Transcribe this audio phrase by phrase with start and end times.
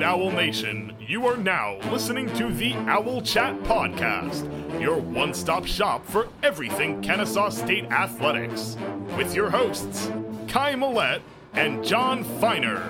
[0.00, 0.94] Owl Nation.
[1.00, 4.48] You are now listening to the Owl Chat Podcast,
[4.80, 8.76] your one stop shop for everything Kennesaw State athletics,
[9.18, 10.10] with your hosts,
[10.46, 11.20] Kai Millette
[11.54, 12.80] and John Feiner.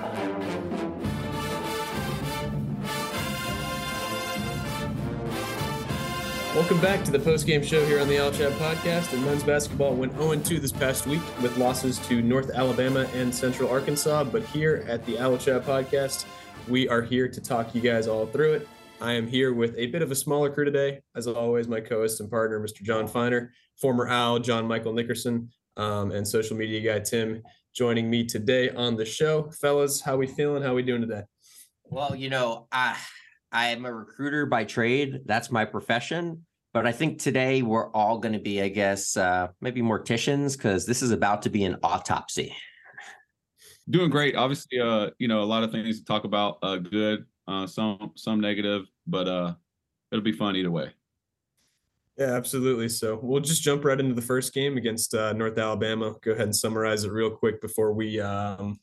[6.55, 9.15] Welcome back to the post-game show here on the Owl Chat Podcast.
[9.15, 13.71] And men's basketball went 0-2 this past week with losses to North Alabama and Central
[13.71, 14.25] Arkansas.
[14.25, 16.27] But here at the Owl Chat Podcast,
[16.69, 18.69] we are here to talk you guys all through it.
[19.01, 21.01] I am here with a bit of a smaller crew today.
[21.17, 22.83] As always, my co-host and partner, Mr.
[22.83, 27.43] John Feiner, former Owl John Michael Nickerson, um, and social media guy Tim
[27.75, 29.51] joining me today on the show.
[29.61, 30.63] Fellas, how we feeling?
[30.63, 31.23] How we doing today?
[31.85, 32.97] Well, you know, I
[33.51, 35.23] I am a recruiter by trade.
[35.27, 36.47] That's my profession.
[36.73, 40.87] But I think today we're all going to be, I guess, uh, maybe morticians because
[40.87, 42.55] this is about to be an autopsy.
[43.91, 44.37] Doing great.
[44.37, 46.59] Obviously, uh, you know, a lot of things to talk about.
[46.63, 49.55] Uh, good, uh, some some negative, but uh,
[50.11, 50.93] it'll be fun either way.
[52.19, 52.89] Yeah, absolutely.
[52.89, 56.15] So we'll just jump right into the first game against uh, North Alabama.
[56.23, 58.79] Go ahead and summarize it real quick before we um,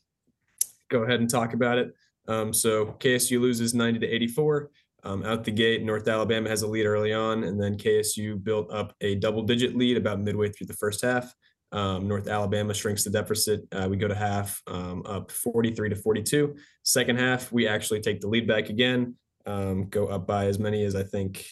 [0.88, 1.94] go ahead and talk about it.
[2.28, 4.70] Um, so KSU loses 90 to 84.
[5.02, 8.70] Um, out the gate, North Alabama has a lead early on, and then KSU built
[8.70, 11.34] up a double digit lead about midway through the first half.
[11.72, 13.62] Um, North Alabama shrinks the deficit.
[13.72, 16.56] Uh, we go to half um, up 43 to 42.
[16.82, 19.14] Second half, we actually take the lead back again,
[19.46, 21.46] um, go up by as many as I think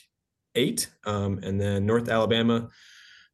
[0.55, 0.91] eight.
[1.07, 2.69] Um, and then North Alabama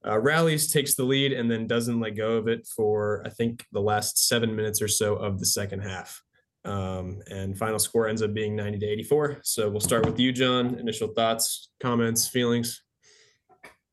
[0.06, 3.64] uh, rallies, takes the lead, and then doesn't let go of it for I think
[3.72, 6.22] the last seven minutes or so of the second half.
[6.66, 9.40] Um, and final score ends up being 90 to 84.
[9.42, 10.78] So we'll start with you, John.
[10.78, 12.83] Initial thoughts, comments, feelings.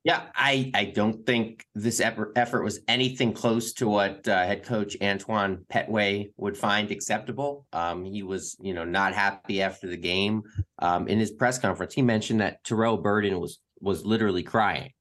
[0.04, 4.98] Yeah, I I don't think this effort, was anything close to what uh, head coach
[5.00, 7.68] Antoine Pettway would find acceptable.
[7.72, 10.42] Um, he was, you know, not happy after the game.
[10.80, 14.92] Um, in his press conference, he mentioned that Terrell Burden was was literally crying.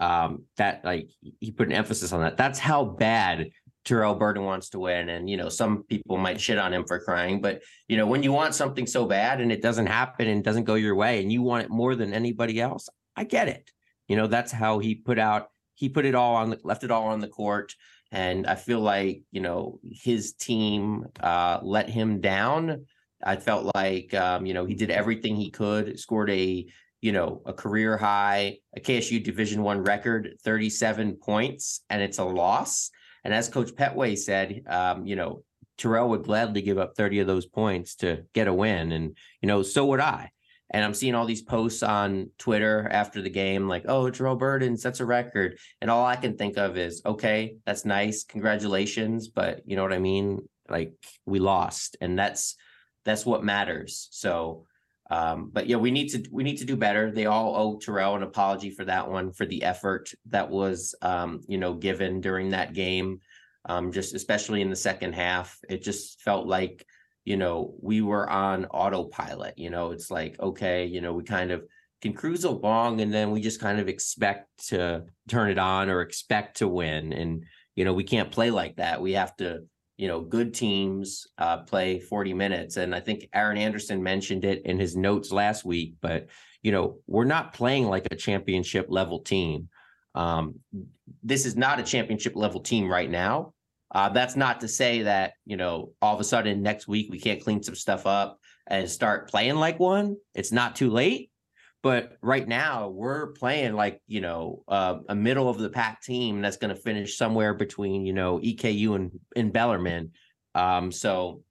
[0.00, 1.10] Um, that like
[1.40, 2.38] he put an emphasis on that.
[2.38, 3.50] That's how bad
[3.84, 5.08] Terrell Burden wants to win.
[5.10, 8.22] And, you know, some people might shit on him for crying, but, you know, when
[8.22, 11.32] you want something so bad and it doesn't happen and doesn't go your way and
[11.32, 13.70] you want it more than anybody else, I get it.
[14.12, 16.90] You know, that's how he put out, he put it all on the, left it
[16.90, 17.74] all on the court.
[18.10, 22.86] And I feel like, you know, his team uh, let him down.
[23.24, 26.66] I felt like, um, you know, he did everything he could, scored a,
[27.00, 32.24] you know, a career high, a KSU Division One record, 37 points, and it's a
[32.24, 32.90] loss
[33.24, 35.44] and as Coach Pettway said, um, you know,
[35.78, 38.92] Terrell would gladly give up 30 of those points to get a win.
[38.92, 40.30] And, you know, so would I.
[40.72, 44.76] And I'm seeing all these posts on Twitter after the game, like, oh, Terrell Burden
[44.76, 45.58] sets a record.
[45.80, 48.24] And all I can think of is, okay, that's nice.
[48.24, 49.28] Congratulations.
[49.28, 50.48] But you know what I mean?
[50.68, 50.94] Like
[51.26, 51.96] we lost.
[52.00, 52.56] And that's
[53.04, 54.08] that's what matters.
[54.12, 54.64] So
[55.12, 57.10] um, but yeah, we need to we need to do better.
[57.10, 61.42] They all owe Terrell an apology for that one, for the effort that was um,
[61.46, 63.20] you know given during that game.
[63.66, 66.86] Um, just especially in the second half, it just felt like
[67.24, 69.58] you know we were on autopilot.
[69.58, 71.64] You know, it's like okay, you know, we kind of
[72.00, 76.00] can cruise along, and then we just kind of expect to turn it on or
[76.00, 77.44] expect to win, and
[77.76, 79.00] you know we can't play like that.
[79.00, 79.62] We have to
[80.02, 82.76] you know, good teams uh, play 40 minutes.
[82.76, 86.26] And I think Aaron Anderson mentioned it in his notes last week, but,
[86.60, 89.68] you know, we're not playing like a championship level team.
[90.16, 90.56] Um,
[91.22, 93.54] this is not a championship level team right now.
[93.92, 97.20] Uh, that's not to say that, you know, all of a sudden next week we
[97.20, 100.16] can't clean some stuff up and start playing like one.
[100.34, 101.30] It's not too late.
[101.82, 106.40] But right now, we're playing like you know uh, a middle of the pack team
[106.40, 110.12] that's going to finish somewhere between you know EKU and and Bellarmine.
[110.54, 111.42] Um, so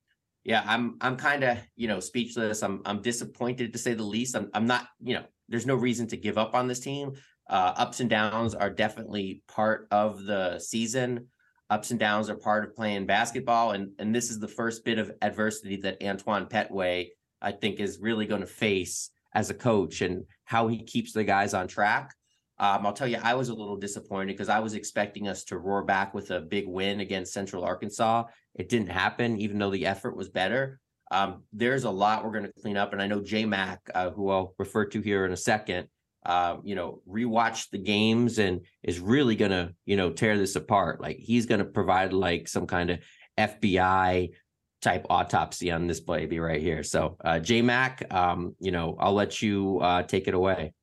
[0.46, 2.64] yeah, I'm I'm kind of you know speechless.
[2.64, 4.38] I'm I'm disappointed to say the least.
[4.38, 7.12] I'm I'm not you know there's no reason to give up on this team.
[7.50, 11.28] Uh, ups and downs are definitely part of the season.
[11.72, 15.00] Ups and downs are part of playing basketball, and and this is the first bit
[15.00, 17.08] of adversity that Antoine Pettway
[17.42, 21.24] I think is really going to face as a coach and how he keeps the
[21.24, 22.14] guys on track.
[22.60, 25.58] Um, I'll tell you, I was a little disappointed because I was expecting us to
[25.58, 28.26] roar back with a big win against Central Arkansas.
[28.54, 30.80] It didn't happen, even though the effort was better.
[31.10, 34.12] Um, there's a lot we're going to clean up, and I know J Mac, uh,
[34.12, 35.88] who I'll refer to here in a second,
[36.26, 41.02] uh, you know, rewatch the games and is really to, you know, tear this apart.
[41.02, 43.00] Like he's to provide like some kind of
[43.38, 44.32] FBI
[44.82, 46.84] type autopsy on this baby right here.
[46.84, 50.74] So, uh, J Mac, um, you know, I'll let you uh, take it away.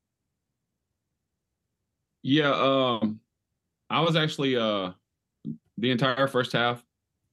[2.21, 3.19] Yeah, um,
[3.89, 4.91] I was actually uh,
[5.77, 6.83] the entire first half.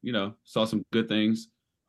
[0.03, 1.49] You know, saw some good things.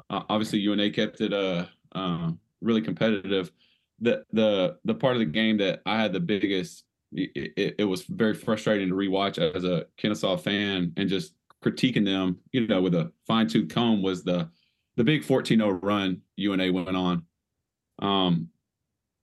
[0.10, 2.31] Uh, obviously, UNA kept it uh, uh,
[2.62, 3.52] really competitive.
[4.00, 6.84] The the the part of the game that I had the biggest
[7.14, 11.34] it, it, it, was very frustrating to rewatch as a Kennesaw fan and just
[11.64, 14.50] critiquing them, you know, with a fine tooth comb was the
[14.98, 17.24] the big 14-0 run UNA went on.
[18.00, 18.50] Um,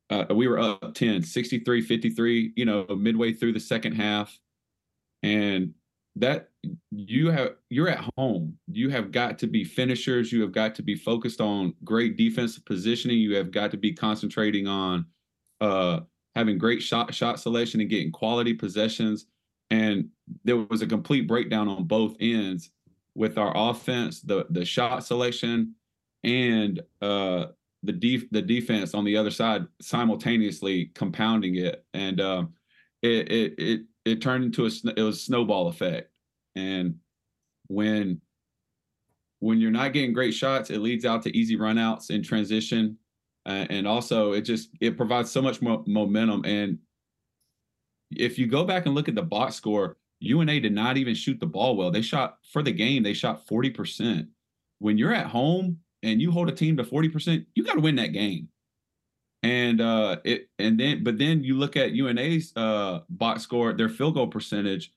[0.08, 4.38] uh, we were up 10, 63, 53, you know, midway through the second half.
[5.22, 5.74] And
[6.16, 6.50] that
[6.90, 8.56] you have you're at home.
[8.66, 10.32] You have got to be finishers.
[10.32, 13.18] You have got to be focused on great defensive positioning.
[13.18, 15.06] You have got to be concentrating on
[15.60, 16.00] uh
[16.34, 19.26] having great shot shot selection and getting quality possessions.
[19.70, 20.08] And
[20.44, 22.70] there was a complete breakdown on both ends
[23.14, 25.74] with our offense, the the shot selection,
[26.22, 27.46] and uh,
[27.82, 32.54] the def- the defense on the other side simultaneously compounding it, and um,
[33.02, 36.10] it, it it it turned into a it was a snowball effect.
[36.56, 36.96] And
[37.68, 38.20] when
[39.40, 42.98] when you're not getting great shots, it leads out to easy runouts in transition
[43.46, 46.44] uh, and also it just it provides so much more momentum.
[46.44, 46.78] And
[48.10, 51.40] if you go back and look at the box score, UNA did not even shoot
[51.40, 51.90] the ball well.
[51.90, 54.28] They shot for the game, they shot 40%.
[54.78, 57.96] When you're at home and you hold a team to 40%, you got to win
[57.96, 58.48] that game.
[59.42, 63.90] And uh it and then but then you look at UNA's uh box score, their
[63.90, 64.90] field goal percentage,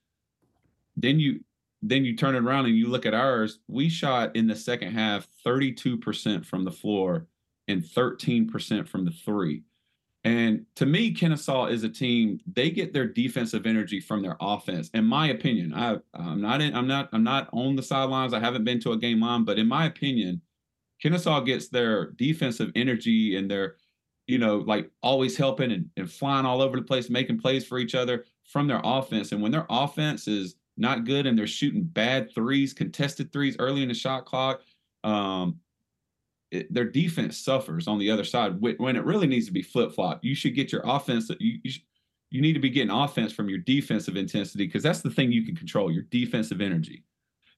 [0.95, 1.43] then you
[1.81, 3.59] then you turn it around and you look at ours.
[3.67, 7.27] We shot in the second half 32% from the floor
[7.67, 9.63] and 13% from the three.
[10.23, 12.39] And to me, Kennesaw is a team.
[12.51, 14.89] They get their defensive energy from their offense.
[14.93, 16.75] In my opinion, I, I'm not in.
[16.75, 17.07] I'm not.
[17.13, 18.33] I'm not on the sidelines.
[18.33, 20.41] I haven't been to a game line, but in my opinion,
[21.01, 23.75] Kennesaw gets their defensive energy and their,
[24.25, 27.79] you know, like always helping and, and flying all over the place, making plays for
[27.79, 29.31] each other from their offense.
[29.31, 33.81] And when their offense is not good and they're shooting bad threes, contested threes early
[33.81, 34.61] in the shot clock,
[35.03, 35.59] um,
[36.51, 39.91] it, their defense suffers on the other side when it really needs to be flip
[39.91, 40.23] flop.
[40.23, 41.29] You should get your offense.
[41.39, 41.71] You you,
[42.29, 45.45] you need to be getting offense from your defensive intensity because that's the thing you
[45.45, 47.03] can control your defensive energy.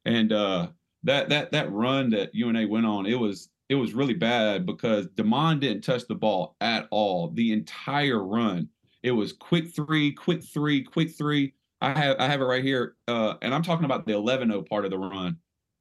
[0.05, 0.67] And uh,
[1.03, 5.07] that that that run that UNA went on, it was it was really bad because
[5.09, 8.67] Demond didn't touch the ball at all the entire run.
[9.03, 11.53] It was quick three, quick three, quick three.
[11.81, 14.85] I have I have it right here, uh, and I'm talking about the 11-0 part
[14.85, 15.37] of the run.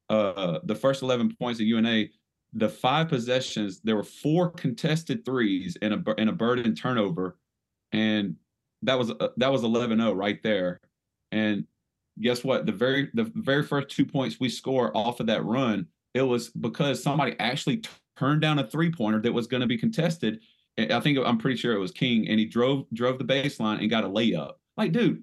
[0.09, 2.07] Uh, the first 11 points of UNA
[2.53, 7.39] the five possessions, there were four contested threes and a and a burden turnover,
[7.93, 8.37] and
[8.83, 10.81] that was uh, that was 11-0 right there.
[11.31, 11.67] And
[12.21, 12.67] guess what?
[12.67, 16.49] The very the very first two points we score off of that run, it was
[16.49, 17.83] because somebody actually
[18.17, 20.41] turned down a three pointer that was going to be contested.
[20.79, 23.91] I think I'm pretty sure it was King, and he drove drove the baseline and
[23.91, 24.53] got a layup.
[24.77, 25.23] Like, dude,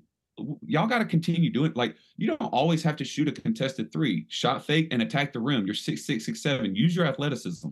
[0.66, 4.26] y'all got to continue doing like you don't always have to shoot a contested three
[4.30, 5.66] shot fake and attack the rim.
[5.66, 6.76] You're six six six seven.
[6.76, 7.70] Use your athleticism.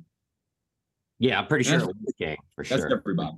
[1.20, 2.98] Yeah i'm pretty sure it was game for that's sure.
[2.98, 3.38] everybody.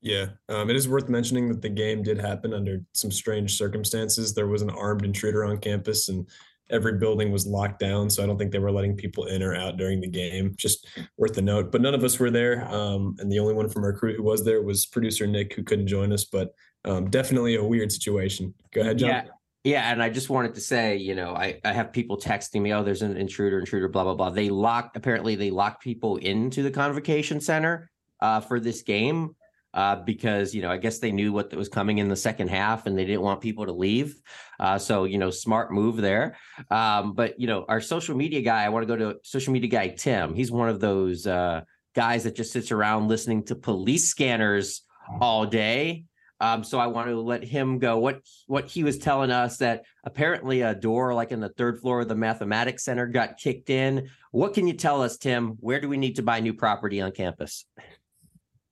[0.00, 4.34] Yeah um, it is worth mentioning that the game did happen under some strange circumstances.
[4.34, 6.26] There was an armed intruder on campus and
[6.68, 9.54] every building was locked down so i don't think they were letting people in or
[9.54, 10.52] out during the game.
[10.56, 10.86] Just
[11.16, 13.84] worth the note but none of us were there um, and the only one from
[13.84, 16.54] our crew who was there was producer nick who couldn't join us but
[16.86, 18.54] um, definitely a weird situation.
[18.72, 19.08] Go ahead, John.
[19.10, 19.24] Yeah.
[19.64, 22.72] Yeah, and I just wanted to say, you know, I, I have people texting me,
[22.72, 24.30] oh, there's an intruder, intruder, blah, blah, blah.
[24.30, 27.90] They locked, apparently, they locked people into the convocation center
[28.20, 29.34] uh, for this game
[29.74, 32.86] uh, because, you know, I guess they knew what was coming in the second half
[32.86, 34.22] and they didn't want people to leave.
[34.60, 36.36] Uh, so, you know, smart move there.
[36.70, 39.68] Um, but, you know, our social media guy, I want to go to social media
[39.68, 40.32] guy, Tim.
[40.32, 41.62] He's one of those uh,
[41.92, 44.82] guys that just sits around listening to police scanners
[45.20, 46.04] all day
[46.40, 47.98] um, so I want to let him go.
[47.98, 52.00] What what he was telling us that apparently a door like in the third floor
[52.00, 54.08] of the mathematics center got kicked in.
[54.32, 55.56] What can you tell us, Tim?
[55.60, 57.64] Where do we need to buy new property on campus?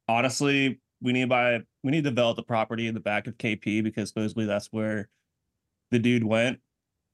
[0.09, 3.39] Honestly, we need to buy we need to develop the property in the back of
[3.39, 5.09] KP because supposedly that's where
[5.91, 6.59] the dude went.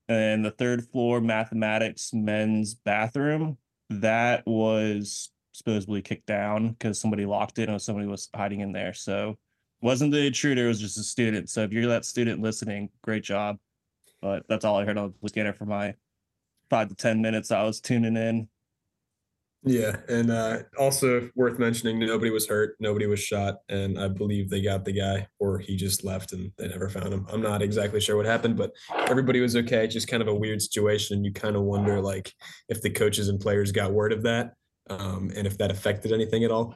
[0.08, 3.58] And the third floor mathematics men's bathroom
[3.90, 8.94] that was supposedly kicked down because somebody locked it or somebody was hiding in there.
[8.94, 9.38] So
[9.82, 11.50] wasn't the intruder, it was just a student.
[11.50, 13.58] So if you're that student listening, great job.
[14.20, 15.94] But that's all I heard on the scanner for my
[16.68, 18.48] five to 10 minutes I was tuning in.
[19.62, 19.96] Yeah.
[20.08, 23.56] And uh, also worth mentioning, nobody was hurt, nobody was shot.
[23.68, 27.12] And I believe they got the guy, or he just left and they never found
[27.12, 27.26] him.
[27.30, 28.72] I'm not exactly sure what happened, but
[29.08, 29.86] everybody was okay.
[29.86, 31.16] Just kind of a weird situation.
[31.16, 32.32] And you kind of wonder, like,
[32.68, 34.54] if the coaches and players got word of that
[34.88, 36.74] um, and if that affected anything at all.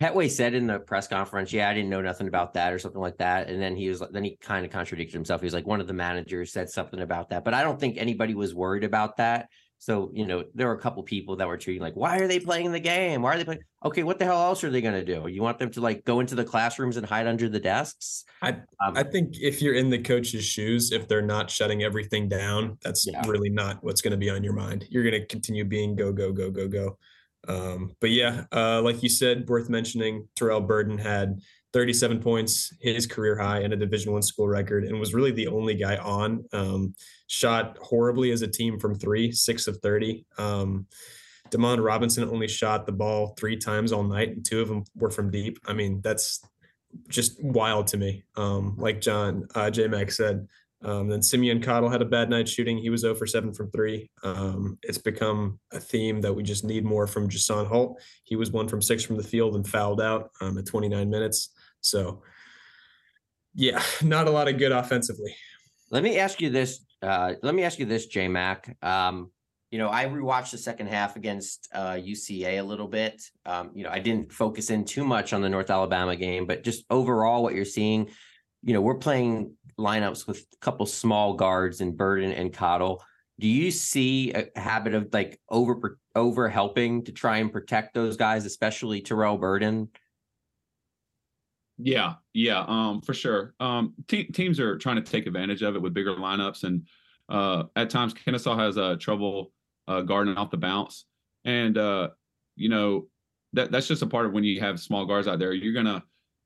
[0.00, 3.00] Pettway said in the press conference, "Yeah, I didn't know nothing about that," or something
[3.00, 3.48] like that.
[3.48, 5.40] And then he was, then he kind of contradicted himself.
[5.40, 7.96] He was like, "One of the managers said something about that," but I don't think
[7.96, 9.48] anybody was worried about that.
[9.84, 12.40] So, you know, there were a couple people that were treating like, why are they
[12.40, 13.20] playing the game?
[13.20, 13.60] Why are they playing?
[13.84, 15.28] Okay, what the hell else are they going to do?
[15.28, 18.24] You want them to like go into the classrooms and hide under the desks?
[18.40, 22.30] I um, I think if you're in the coach's shoes, if they're not shutting everything
[22.30, 23.22] down, that's yeah.
[23.26, 24.86] really not what's going to be on your mind.
[24.88, 26.96] You're going to continue being go, go, go, go, go.
[27.48, 31.40] Um, but yeah, uh, like you said, worth mentioning, Terrell Burden had
[31.72, 35.48] 37 points, his career high and a Division One school record, and was really the
[35.48, 36.44] only guy on.
[36.52, 36.94] Um,
[37.26, 40.24] shot horribly as a team from three, six of 30.
[40.38, 40.86] Um,
[41.50, 45.10] Demond Robinson only shot the ball three times all night, and two of them were
[45.10, 45.58] from deep.
[45.66, 46.40] I mean, that's
[47.08, 48.24] just wild to me.
[48.36, 50.46] Um, like John uh, J Mac said,
[50.84, 52.76] um, then Simeon Cottle had a bad night shooting.
[52.76, 54.10] He was 0 for 7 from three.
[54.22, 58.00] Um, it's become a theme that we just need more from Jason Holt.
[58.24, 61.50] He was one from six from the field and fouled out um, at 29 minutes.
[61.80, 62.22] So,
[63.54, 65.34] yeah, not a lot of good offensively.
[65.90, 66.84] Let me ask you this.
[67.00, 68.76] Uh, let me ask you this, J Mac.
[68.82, 69.30] Um,
[69.70, 73.22] you know, I rewatched the second half against uh, UCA a little bit.
[73.46, 76.62] Um, you know, I didn't focus in too much on the North Alabama game, but
[76.62, 78.10] just overall, what you're seeing,
[78.62, 83.02] you know, we're playing lineups with a couple small guards and Burden and Cottle.
[83.40, 88.16] Do you see a habit of like over over helping to try and protect those
[88.16, 89.88] guys, especially Terrell Burden?
[91.78, 93.54] Yeah, yeah, um, for sure.
[93.58, 96.86] Um, te- teams are trying to take advantage of it with bigger lineups, and
[97.28, 99.52] uh, at times Kennesaw has uh, trouble
[99.88, 101.06] uh, guarding off the bounce,
[101.44, 102.10] and uh,
[102.54, 103.08] you know
[103.54, 105.52] that that's just a part of when you have small guards out there.
[105.52, 106.04] You're gonna,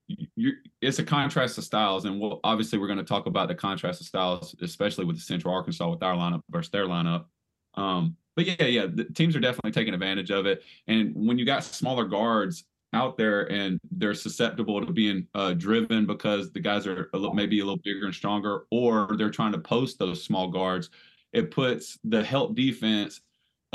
[0.08, 3.54] you it's a contrast of styles, and we'll obviously we're going to talk about the
[3.54, 7.26] contrast of styles, especially with the Central Arkansas with our lineup versus their lineup.
[7.74, 11.44] Um, but yeah, yeah, the teams are definitely taking advantage of it, and when you
[11.44, 16.86] got smaller guards out there and they're susceptible to being uh, driven because the guys
[16.86, 20.22] are a little, maybe a little bigger and stronger, or they're trying to post those
[20.22, 20.90] small guards.
[21.32, 23.20] It puts the help defense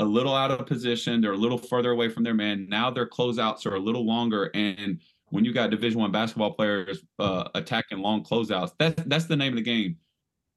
[0.00, 1.20] a little out of position.
[1.20, 2.68] They're a little further away from their man.
[2.68, 4.50] Now their closeouts are a little longer.
[4.54, 5.00] And
[5.34, 9.54] when you got Division One basketball players uh, attacking long closeouts, that's that's the name
[9.54, 9.96] of the game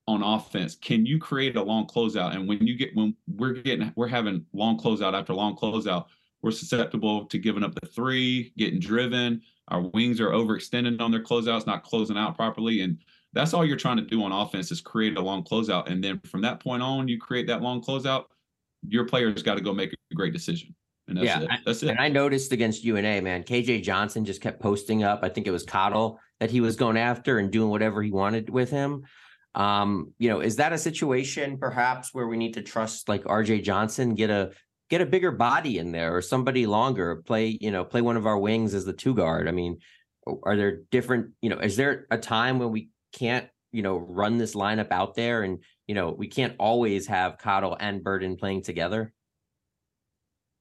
[0.08, 0.76] on offense.
[0.76, 2.36] Can you create a long closeout?
[2.36, 6.06] And when you get when we're getting we're having long closeout after long closeout,
[6.44, 9.42] we're susceptible to giving up the three, getting driven.
[9.70, 12.82] Our wings are overextended on their closeouts, not closing out properly.
[12.82, 13.00] And
[13.34, 15.90] that's all you're trying to do on offense is create a long closeout.
[15.90, 18.26] And then from that point on, you create that long closeout,
[18.88, 20.76] your players got to go make a great decision.
[21.08, 21.50] And that's yeah, it.
[21.66, 21.90] That's it.
[21.90, 25.22] And I noticed against UNA, man, KJ Johnson just kept posting up.
[25.24, 28.50] I think it was Cottle that he was going after and doing whatever he wanted
[28.50, 29.04] with him.
[29.56, 33.64] Um, you know, is that a situation perhaps where we need to trust like RJ
[33.64, 34.52] Johnson, get a
[34.90, 38.26] get a bigger body in there or somebody longer play you know play one of
[38.26, 39.78] our wings as the two guard i mean
[40.44, 44.38] are there different you know is there a time when we can't you know run
[44.38, 48.64] this lineup out there and you know we can't always have Cottle and Burden playing
[48.64, 49.14] together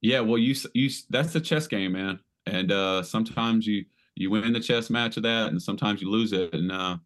[0.01, 3.85] yeah well you you that's the chess game man and uh sometimes you
[4.15, 6.97] you win the chess match of that and sometimes you lose it and uh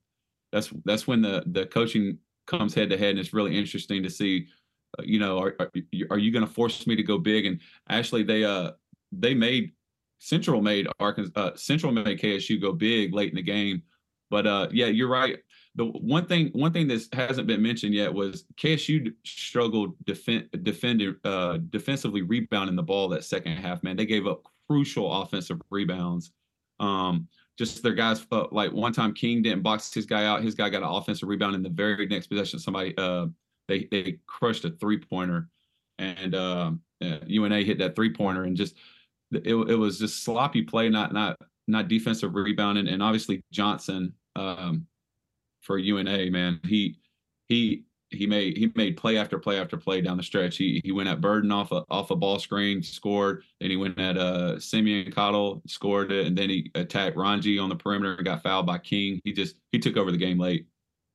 [0.51, 2.17] that's that's when the the coaching
[2.47, 4.47] comes head to head and it's really interesting to see
[5.03, 5.71] you know, are are,
[6.09, 7.45] are you going to force me to go big?
[7.45, 8.71] And actually, they uh
[9.11, 9.71] they made
[10.19, 13.83] Central made Arkansas uh, Central made KSU go big late in the game.
[14.29, 15.39] But uh, yeah, you're right.
[15.75, 21.15] The one thing one thing that hasn't been mentioned yet was KSU struggled defend defending
[21.23, 23.81] uh, defensively rebounding the ball that second half.
[23.81, 26.31] Man, they gave up crucial offensive rebounds.
[26.79, 30.43] Um, just their guys uh, like one time King didn't box his guy out.
[30.43, 32.59] His guy got an offensive rebound in the very next possession.
[32.59, 33.27] Somebody uh,
[33.67, 35.47] they they crushed a three pointer,
[35.99, 38.75] and uh, UNA hit that three pointer, and just
[39.31, 41.37] it, it was just sloppy play, not not
[41.67, 44.87] not defensive rebounding, and obviously Johnson um,
[45.61, 46.99] for UNA, man, he
[47.47, 50.57] he he made he made play after play after play down the stretch.
[50.57, 53.43] He he went at Burden off a off a ball screen, scored.
[53.59, 57.69] Then he went at uh Simeon Cottle, scored it, and then he attacked Ranji on
[57.69, 59.21] the perimeter and got fouled by King.
[59.23, 60.67] He just he took over the game late.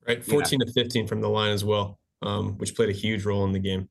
[0.06, 0.66] Right, fourteen yeah.
[0.66, 3.58] to fifteen from the line as well um, which played a huge role in the
[3.58, 3.88] game.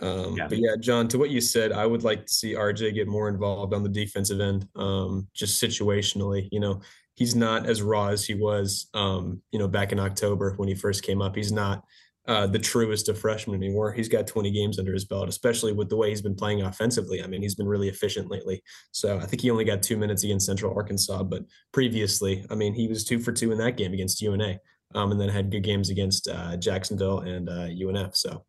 [0.00, 0.48] Um, yeah.
[0.48, 3.28] But yeah, John, to what you said, I would like to see RJ get more
[3.28, 6.48] involved on the defensive end, um, just situationally.
[6.52, 6.80] You know,
[7.16, 10.74] he's not as raw as he was, um, you know, back in October when he
[10.74, 11.34] first came up.
[11.34, 11.82] He's not
[12.28, 13.92] uh, the truest of freshmen anymore.
[13.92, 17.22] He's got 20 games under his belt, especially with the way he's been playing offensively.
[17.22, 18.62] I mean, he's been really efficient lately.
[18.92, 21.42] So I think he only got two minutes against Central Arkansas, but
[21.72, 24.58] previously, I mean, he was two for two in that game against UNA
[24.94, 28.16] um, and then had good games against uh, Jacksonville and uh, UNF.
[28.16, 28.44] So.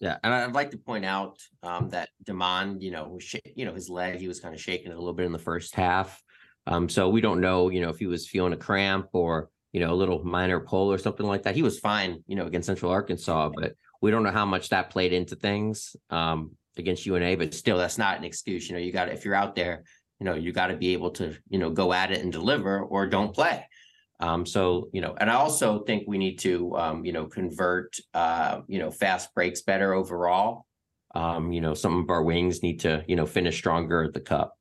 [0.00, 3.64] Yeah, and I'd like to point out um, that Demond, you know, was sh- you
[3.64, 5.76] know his leg, he was kind of shaking it a little bit in the first
[5.76, 6.20] half.
[6.66, 9.80] Um, so we don't know, you know, if he was feeling a cramp or you
[9.80, 11.56] know a little minor pull or something like that.
[11.56, 14.90] He was fine, you know, against Central Arkansas, but we don't know how much that
[14.90, 18.68] played into things um, against UNA, but still, that's not an excuse.
[18.68, 19.84] You know, you got if you're out there,
[20.20, 22.82] you know, you got to be able to you know go at it and deliver,
[22.82, 23.66] or don't play.
[24.20, 27.96] Um, so you know, and I also think we need to um, you know convert
[28.12, 30.66] uh, you know fast breaks better overall.
[31.14, 34.20] Um, you know, some of our wings need to you know finish stronger at the
[34.20, 34.54] cup.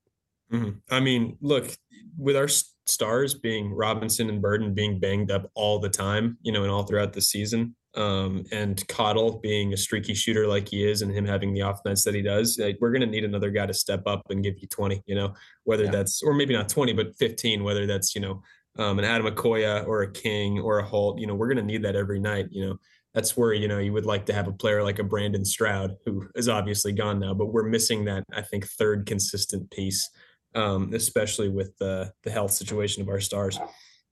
[0.52, 0.70] Mm-hmm.
[0.90, 1.76] I mean, look,
[2.18, 2.48] with our
[2.86, 6.84] stars being Robinson and Burden being banged up all the time, you know, and all
[6.84, 11.26] throughout the season, um, and Cottle being a streaky shooter like he is, and him
[11.26, 14.04] having the offense that he does, like, we're going to need another guy to step
[14.06, 15.92] up and give you 20, you know, whether yeah.
[15.92, 18.42] that's, or maybe not 20, but 15, whether that's, you know,
[18.78, 21.84] um, an Ademokoya or a King or a Holt, you know, we're going to need
[21.84, 22.78] that every night, you know.
[23.14, 25.98] That's where, you know, you would like to have a player like a Brandon Stroud,
[26.06, 30.10] who is obviously gone now, but we're missing that, I think, third consistent piece
[30.56, 33.60] um, especially with the the health situation of our stars.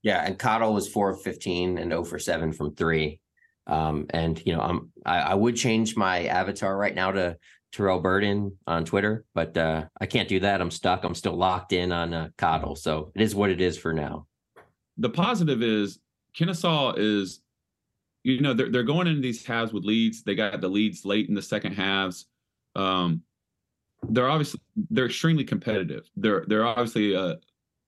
[0.01, 3.19] Yeah, and Cottle was four of fifteen and zero oh for seven from three.
[3.67, 7.37] Um, and you know, I'm I, I, would change my avatar right now to
[7.71, 10.59] Terrell Burden on Twitter, but uh, I can't do that.
[10.59, 11.03] I'm stuck.
[11.03, 14.25] I'm still locked in on uh, Cottle, so it is what it is for now.
[14.97, 15.99] The positive is
[16.35, 17.41] Kennesaw is,
[18.23, 20.23] you know, they're they're going into these halves with leads.
[20.23, 22.25] They got the leads late in the second halves.
[22.75, 23.21] Um,
[24.07, 26.09] they're obviously they're extremely competitive.
[26.15, 27.39] They're they're obviously a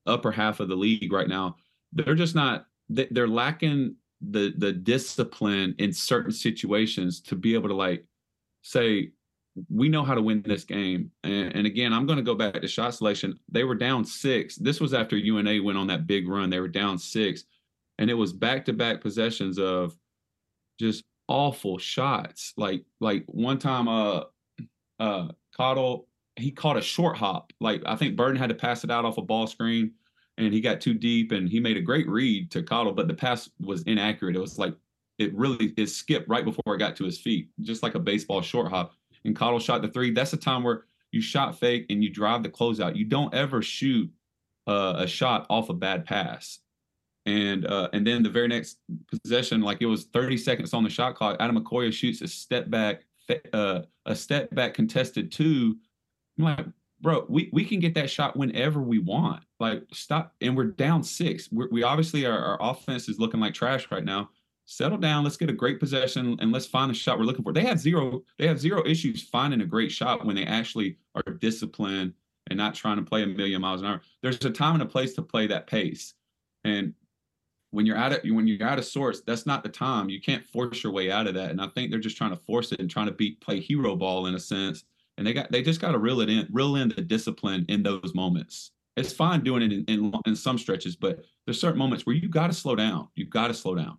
[0.06, 1.56] upper half of the league right now.
[1.92, 7.74] They're just not they're lacking the the discipline in certain situations to be able to
[7.74, 8.04] like
[8.62, 9.10] say
[9.68, 11.10] we know how to win this game.
[11.24, 13.38] And, and again, I'm going to go back to shot selection.
[13.50, 14.56] They were down six.
[14.56, 16.48] This was after UNA went on that big run.
[16.48, 17.44] They were down six,
[17.98, 19.94] and it was back to back possessions of
[20.78, 22.54] just awful shots.
[22.56, 24.22] Like like one time, uh,
[24.98, 27.52] uh, Cottle, he caught a short hop.
[27.60, 29.92] Like I think Burden had to pass it out off a ball screen
[30.38, 33.14] and he got too deep and he made a great read to Cottle, but the
[33.14, 34.36] pass was inaccurate.
[34.36, 34.74] It was like
[35.18, 38.40] it really it skipped right before it got to his feet, just like a baseball
[38.42, 38.92] short hop.
[39.24, 40.10] And Cottle shot the three.
[40.10, 42.96] That's a time where you shot fake and you drive the closeout.
[42.96, 44.10] You don't ever shoot
[44.66, 46.60] uh, a shot off a bad pass.
[47.26, 48.78] And uh, and then the very next
[49.22, 53.04] possession, like it was 30 seconds on the shot clock, Ademokoya shoots a step back
[53.52, 55.76] uh, a step back contested two.
[56.38, 56.66] I'm like,
[57.00, 59.42] bro, we, we can get that shot whenever we want.
[59.60, 60.34] Like, stop.
[60.40, 64.04] And we're down 6 we're, we obviously, our, our offense is looking like trash right
[64.04, 64.30] now.
[64.64, 65.24] Settle down.
[65.24, 67.52] Let's get a great possession and let's find the shot we're looking for.
[67.52, 71.34] They have zero, they have zero issues finding a great shot when they actually are
[71.34, 72.14] disciplined
[72.48, 74.00] and not trying to play a million miles an hour.
[74.22, 76.14] There's a time and a place to play that pace.
[76.64, 76.94] And
[77.72, 80.08] when you're out of when you're out of sorts, that's not the time.
[80.08, 81.50] You can't force your way out of that.
[81.50, 83.96] And I think they're just trying to force it and trying to beat play hero
[83.96, 84.84] ball in a sense.
[85.18, 87.82] And they got they just got to reel it in, reel in the discipline in
[87.82, 88.70] those moments.
[88.96, 92.28] It's fine doing it in, in, in some stretches, but there's certain moments where you
[92.28, 93.08] got to slow down.
[93.14, 93.96] You got to slow down.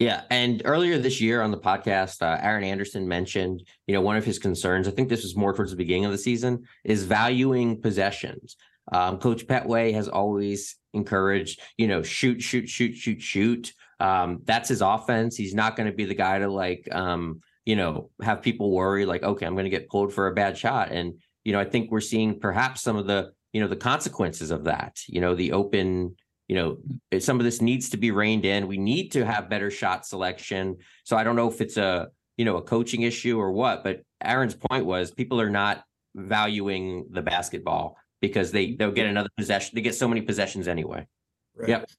[0.00, 4.16] Yeah, and earlier this year on the podcast, uh, Aaron Anderson mentioned, you know, one
[4.16, 4.88] of his concerns.
[4.88, 8.56] I think this was more towards the beginning of the season, is valuing possessions.
[8.90, 13.72] Um, Coach Pettway has always encouraged, you know, shoot, shoot, shoot, shoot, shoot.
[14.00, 15.36] Um, that's his offense.
[15.36, 19.06] He's not going to be the guy to like, um, you know, have people worry
[19.06, 20.90] like, okay, I'm going to get pulled for a bad shot.
[20.90, 24.50] And, you know, I think we're seeing perhaps some of the, you know, the consequences
[24.50, 26.16] of that, you know, the open,
[26.48, 28.66] you know, some of this needs to be reined in.
[28.66, 30.78] We need to have better shot selection.
[31.04, 34.02] So I don't know if it's a, you know, a coaching issue or what, but
[34.22, 39.74] Aaron's point was people are not valuing the basketball because they they'll get another possession.
[39.74, 41.06] They get so many possessions anyway.
[41.54, 41.68] Right.
[41.68, 41.90] Yep.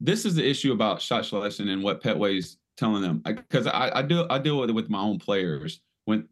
[0.00, 3.98] This is the issue about shot selection and what Pettway's telling them because I, I,
[3.98, 6.26] I do I deal with it with my own players when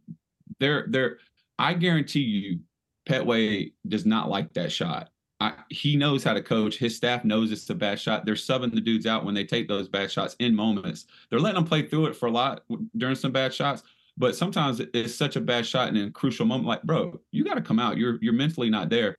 [0.58, 1.18] they're they're
[1.58, 2.60] I guarantee you
[3.08, 5.10] Pettway does not like that shot.
[5.42, 6.76] I, he knows how to coach.
[6.76, 8.26] His staff knows it's a bad shot.
[8.26, 11.06] They're subbing the dudes out when they take those bad shots in moments.
[11.30, 12.62] They're letting them play through it for a lot
[12.98, 13.82] during some bad shots.
[14.20, 17.42] But sometimes it's such a bad shot and in a crucial moment, like, bro, you
[17.42, 17.96] got to come out.
[17.96, 19.16] You're you're mentally not there.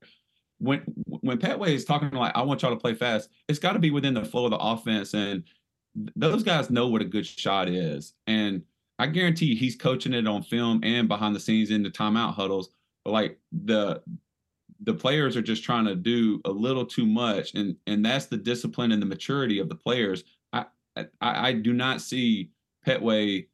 [0.60, 3.80] When when Pettway is talking like, I want y'all to play fast, it's got to
[3.80, 5.16] be within the flow of the offense.
[5.16, 5.44] And
[6.16, 8.14] those guys know what a good shot is.
[8.28, 8.62] And
[9.00, 12.36] I guarantee you he's coaching it on film and behind the scenes in the timeout
[12.36, 12.70] huddles.
[13.04, 14.04] But like the
[14.84, 17.56] the players are just trying to do a little too much.
[17.56, 20.26] And and that's the discipline and the maturity of the players.
[20.54, 22.52] I I, I do not see
[22.86, 23.48] Pettway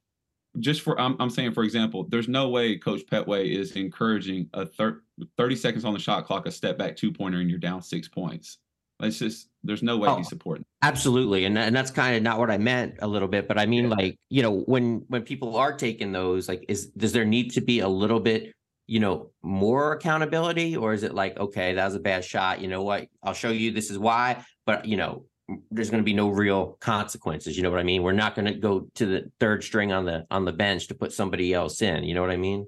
[0.59, 4.65] just for I'm, I'm saying for example there's no way coach pettway is encouraging a
[4.65, 5.03] thir-
[5.37, 8.07] 30 seconds on the shot clock a step back two pointer and you're down six
[8.07, 8.57] points
[8.99, 12.39] it's just there's no way oh, he's supporting absolutely and, and that's kind of not
[12.39, 13.95] what i meant a little bit but i mean yeah.
[13.95, 17.61] like you know when when people are taking those like is does there need to
[17.61, 18.53] be a little bit
[18.87, 22.67] you know more accountability or is it like okay that was a bad shot you
[22.67, 25.25] know what i'll show you this is why but you know
[25.71, 27.55] there's going to be no real consequences.
[27.55, 28.03] You know what I mean?
[28.03, 30.95] We're not going to go to the third string on the on the bench to
[30.95, 32.03] put somebody else in.
[32.03, 32.67] You know what I mean?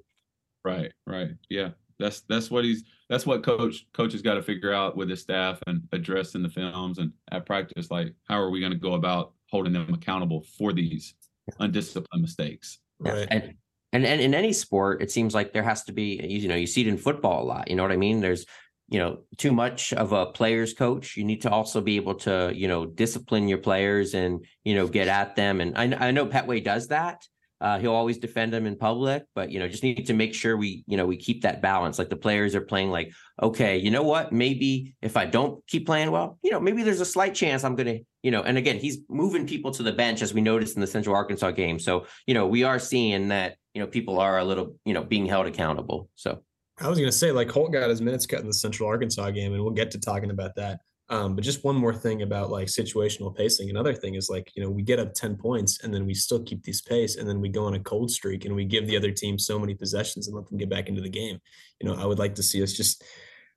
[0.64, 1.32] Right, right.
[1.50, 1.70] Yeah.
[2.00, 5.60] That's that's what he's that's what coach coaches got to figure out with his staff
[5.68, 7.92] and address in the films and at practice.
[7.92, 11.16] Like, how are we going to go about holding them accountable for these
[11.60, 12.80] undisciplined mistakes?
[13.00, 13.28] Right.
[13.30, 13.56] And,
[13.92, 16.68] and and in any sport, it seems like there has to be, you know, you
[16.68, 17.70] see it in football a lot.
[17.70, 18.22] You know what I mean?
[18.22, 18.46] There's,
[18.90, 21.16] you know, too much of a player's coach.
[21.16, 24.88] You need to also be able to, you know, discipline your players and, you know,
[24.88, 25.62] get at them.
[25.62, 27.24] And I, I know Pettway does that.
[27.62, 30.56] Uh, he'll always defend them in public, but you know, just need to make sure
[30.56, 32.00] we, you know, we keep that balance.
[32.00, 34.32] Like the players are playing, like, okay, you know what?
[34.32, 37.76] Maybe if I don't keep playing well, you know, maybe there's a slight chance I'm
[37.76, 38.44] gonna, you know.
[38.44, 41.52] And again, he's moving people to the bench as we noticed in the Central Arkansas
[41.52, 41.80] game.
[41.80, 45.04] So you know, we are seeing that you know people are a little, you know,
[45.04, 46.10] being held accountable.
[46.16, 46.42] So
[46.82, 49.32] I was going to say, like Holt got his minutes cut in the Central Arkansas
[49.32, 50.80] game, and we'll get to talking about that.
[51.12, 53.70] Um, but just one more thing about like situational pacing.
[53.70, 56.44] Another thing is like, you know, we get up 10 points and then we still
[56.44, 58.96] keep these pace and then we go on a cold streak and we give the
[58.96, 61.40] other team so many possessions and let them get back into the game.
[61.82, 63.04] You know, I would like to see us just,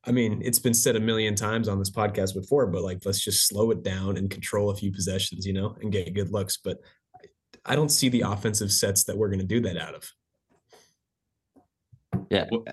[0.07, 3.23] I mean, it's been said a million times on this podcast before, but like, let's
[3.23, 6.57] just slow it down and control a few possessions, you know, and get good looks.
[6.57, 6.79] But
[7.67, 10.11] I don't see the offensive sets that we're going to do that out of.
[12.31, 12.73] yeah,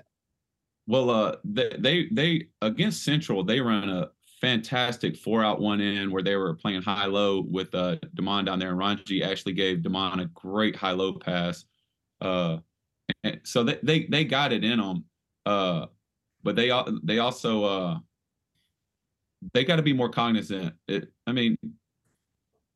[0.89, 4.09] Well, uh, they, they they against Central they run a
[4.41, 8.57] fantastic four out one in where they were playing high low with uh Demond down
[8.57, 11.65] there, and Ranji actually gave Demond a great high low pass.
[12.19, 12.57] Uh,
[13.43, 15.05] so they they they got it in them.
[15.45, 15.85] Uh,
[16.41, 16.71] but they
[17.03, 17.99] they also uh
[19.53, 20.73] they got to be more cognizant.
[20.87, 21.55] It, I mean,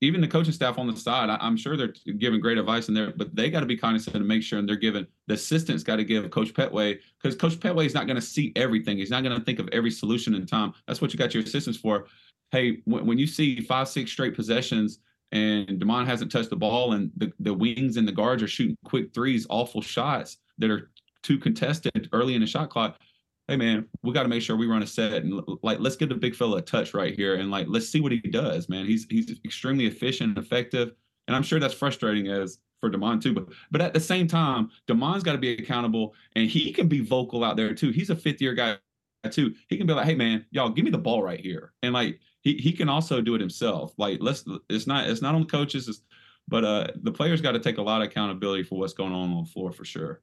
[0.03, 2.93] even the coaching staff on the side, I, I'm sure they're giving great advice in
[2.93, 5.83] there, but they got to be cognizant and make sure and they're giving the assistants
[5.83, 8.97] got to give Coach Pettway because Coach Pettway is not going to see everything.
[8.97, 10.73] He's not going to think of every solution in time.
[10.87, 12.07] That's what you got your assistants for.
[12.51, 14.99] Hey, when, when you see five, six straight possessions
[15.31, 18.77] and Demond hasn't touched the ball and the, the wings and the guards are shooting
[18.85, 20.91] quick threes, awful shots that are
[21.23, 22.99] too contested early in the shot clock,
[23.47, 26.10] hey man, we got to make sure we run a set and like let's give
[26.10, 28.86] the big fella a touch right here and like let's see what he does, man.
[28.86, 30.93] He's he's extremely efficient and effective,
[31.27, 33.34] and I'm sure that's frustrating as for Demond too.
[33.34, 37.01] But but at the same time, Demond's got to be accountable and he can be
[37.01, 37.89] vocal out there too.
[37.89, 38.77] He's a fifth year guy
[39.29, 39.53] too.
[39.67, 42.19] He can be like, hey man, y'all give me the ball right here, and like
[42.41, 43.93] he he can also do it himself.
[43.97, 46.01] Like let's it's not it's not on the coaches.
[46.49, 49.32] But uh, the players got to take a lot of accountability for what's going on
[49.32, 50.21] on the floor for sure.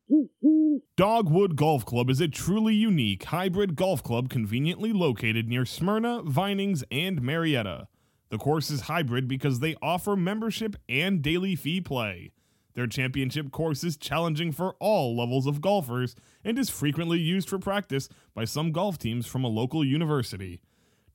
[0.96, 6.85] Dogwood Golf Club is a truly unique hybrid golf club conveniently located near Smyrna, Vinings,
[6.90, 7.88] and Marietta.
[8.30, 12.30] The course is hybrid because they offer membership and daily fee play.
[12.74, 17.59] Their championship course is challenging for all levels of golfers and is frequently used for
[17.59, 20.62] practice by some golf teams from a local university.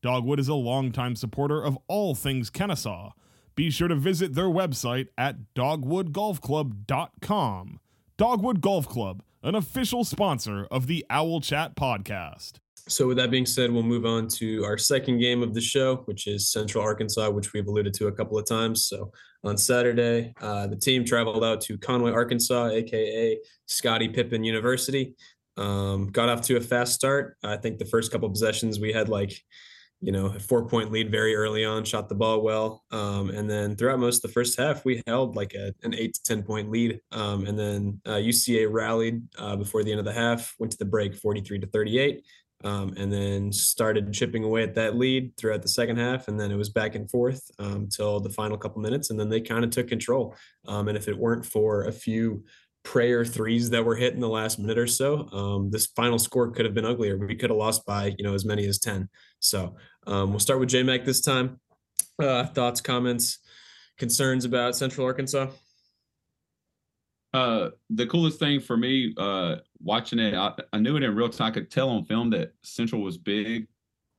[0.01, 3.11] Dogwood is a longtime supporter of all things Kennesaw.
[3.55, 7.79] Be sure to visit their website at dogwoodgolfclub.com.
[8.17, 12.53] Dogwood Golf Club, an official sponsor of the Owl Chat podcast.
[12.87, 15.97] So, with that being said, we'll move on to our second game of the show,
[16.05, 18.85] which is Central Arkansas, which we've alluded to a couple of times.
[18.87, 19.11] So,
[19.43, 25.13] on Saturday, uh, the team traveled out to Conway, Arkansas, aka Scottie Pippen University.
[25.57, 27.37] Um, got off to a fast start.
[27.43, 29.39] I think the first couple possessions we had like,
[30.01, 32.83] you know, a four point lead very early on, shot the ball well.
[32.91, 36.13] Um, and then throughout most of the first half, we held like a, an eight
[36.15, 36.99] to 10 point lead.
[37.11, 40.77] Um, and then uh, UCA rallied uh, before the end of the half, went to
[40.77, 42.23] the break 43 to 38
[42.63, 46.27] um, and then started chipping away at that lead throughout the second half.
[46.27, 49.09] And then it was back and forth until um, the final couple minutes.
[49.09, 50.35] And then they kind of took control.
[50.67, 52.43] Um, and if it weren't for a few
[52.85, 56.51] prayer threes that were hit in the last minute or so, um, this final score
[56.51, 57.17] could have been uglier.
[57.17, 59.09] We could have lost by, you know, as many as 10.
[59.39, 59.75] So
[60.07, 61.59] um, we'll start with J Mac this time.
[62.21, 63.39] Uh, thoughts, comments,
[63.97, 65.47] concerns about Central Arkansas?
[67.33, 71.27] Uh, the coolest thing for me, uh, watching it, I, I, knew it in real
[71.27, 71.47] time.
[71.47, 73.67] I could tell on film that Central was big.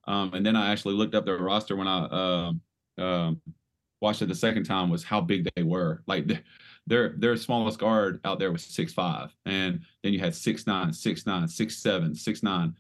[0.07, 2.53] Um, and then I actually looked up their roster when I uh,
[3.01, 3.33] uh,
[4.03, 6.03] watched it the second time was how big they were.
[6.07, 6.27] Like
[6.87, 10.93] their their smallest guard out there was six five, and then you had six nine,
[10.93, 12.75] six nine, six seven, six nine,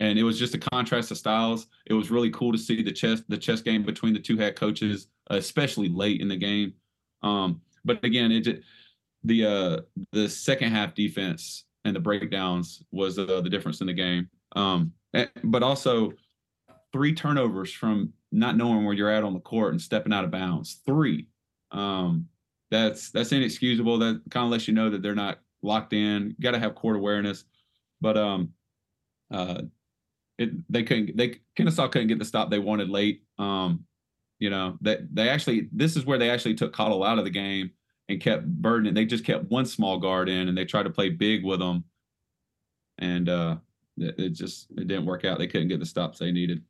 [0.00, 1.66] and it was just a contrast of styles.
[1.86, 4.56] It was really cool to see the chess the chess game between the two head
[4.56, 6.74] coaches, especially late in the game.
[7.22, 8.62] Um, but again, it
[9.24, 9.80] the uh
[10.12, 14.28] the second half defense and the breakdowns was uh, the difference in the game.
[14.56, 14.92] Um,
[15.44, 16.12] but also
[16.92, 20.30] three turnovers from not knowing where you're at on the court and stepping out of
[20.30, 20.80] bounds.
[20.86, 21.28] Three.
[21.72, 22.26] Um,
[22.70, 23.98] that's that's inexcusable.
[23.98, 26.36] That kind of lets you know that they're not locked in.
[26.40, 27.44] Got to have court awareness.
[28.00, 28.54] But um,
[29.30, 29.62] uh,
[30.38, 31.16] it they couldn't.
[31.16, 33.22] They Kennesaw couldn't get the stop they wanted late.
[33.38, 33.84] Um,
[34.38, 37.24] You know, that they, they actually this is where they actually took Cottle out of
[37.24, 37.72] the game
[38.08, 38.94] and kept Burden.
[38.94, 41.84] They just kept one small guard in and they tried to play big with them.
[42.98, 43.56] And uh
[43.98, 45.38] it, it just it didn't work out.
[45.38, 46.62] They couldn't get the stops they needed.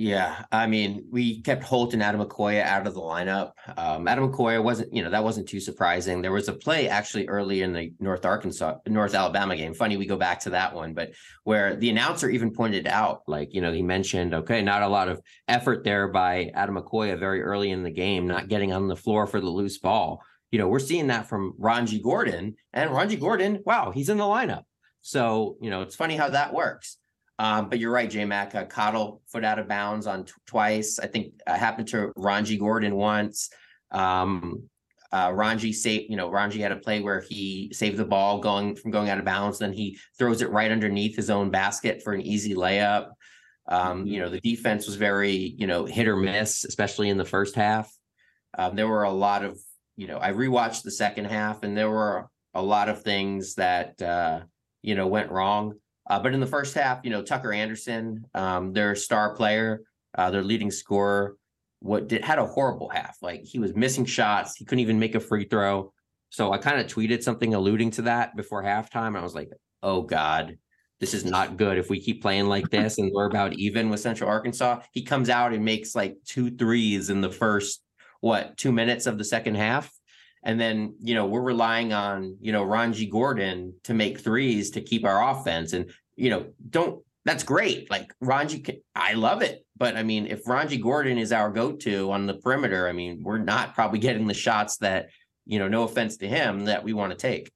[0.00, 3.50] Yeah, I mean, we kept Holt and Ademokoya out of the lineup.
[3.76, 6.22] Um, Ademokoya wasn't, you know, that wasn't too surprising.
[6.22, 9.74] There was a play actually early in the North Arkansas, North Alabama game.
[9.74, 13.52] Funny, we go back to that one, but where the announcer even pointed out, like,
[13.52, 17.72] you know, he mentioned, okay, not a lot of effort there by Ademokoya very early
[17.72, 20.22] in the game, not getting on the floor for the loose ball.
[20.52, 24.22] You know, we're seeing that from Ronji Gordon, and Ronji Gordon, wow, he's in the
[24.22, 24.62] lineup.
[25.00, 26.98] So, you know, it's funny how that works.
[27.38, 28.54] Um, but you're right, J Mac.
[28.54, 30.98] Uh, Cottle foot out of bounds on t- twice.
[30.98, 33.50] I think uh, happened to Ranji Gordon once.
[33.92, 34.68] Um,
[35.10, 38.76] uh, Ronji saved, you know, Ronji had a play where he saved the ball going
[38.76, 39.58] from going out of bounds.
[39.58, 43.12] Then he throws it right underneath his own basket for an easy layup.
[43.68, 47.24] Um, you know, the defense was very, you know, hit or miss, especially in the
[47.24, 47.90] first half.
[48.56, 49.58] Um, there were a lot of,
[49.96, 54.00] you know, I rewatched the second half and there were a lot of things that,
[54.02, 54.40] uh,
[54.82, 55.74] you know, went wrong.
[56.08, 59.82] Uh, but in the first half, you know, Tucker Anderson, um, their star player,
[60.16, 61.36] uh, their leading scorer,
[61.80, 63.16] what did had a horrible half.
[63.22, 64.56] Like he was missing shots.
[64.56, 65.92] He couldn't even make a free throw.
[66.30, 69.16] So I kind of tweeted something alluding to that before halftime.
[69.16, 69.50] I was like,
[69.82, 70.58] oh God,
[71.00, 71.78] this is not good.
[71.78, 75.28] If we keep playing like this and we're about even with Central Arkansas, he comes
[75.28, 77.82] out and makes like two threes in the first,
[78.20, 79.92] what, two minutes of the second half.
[80.42, 84.80] And then, you know, we're relying on, you know, Ronji Gordon to make threes to
[84.80, 85.72] keep our offense.
[85.72, 87.90] And, you know, don't, that's great.
[87.90, 89.64] Like Ronji, can, I love it.
[89.76, 93.22] But I mean, if Ronji Gordon is our go to on the perimeter, I mean,
[93.22, 95.10] we're not probably getting the shots that,
[95.46, 97.50] you know, no offense to him, that we want to take.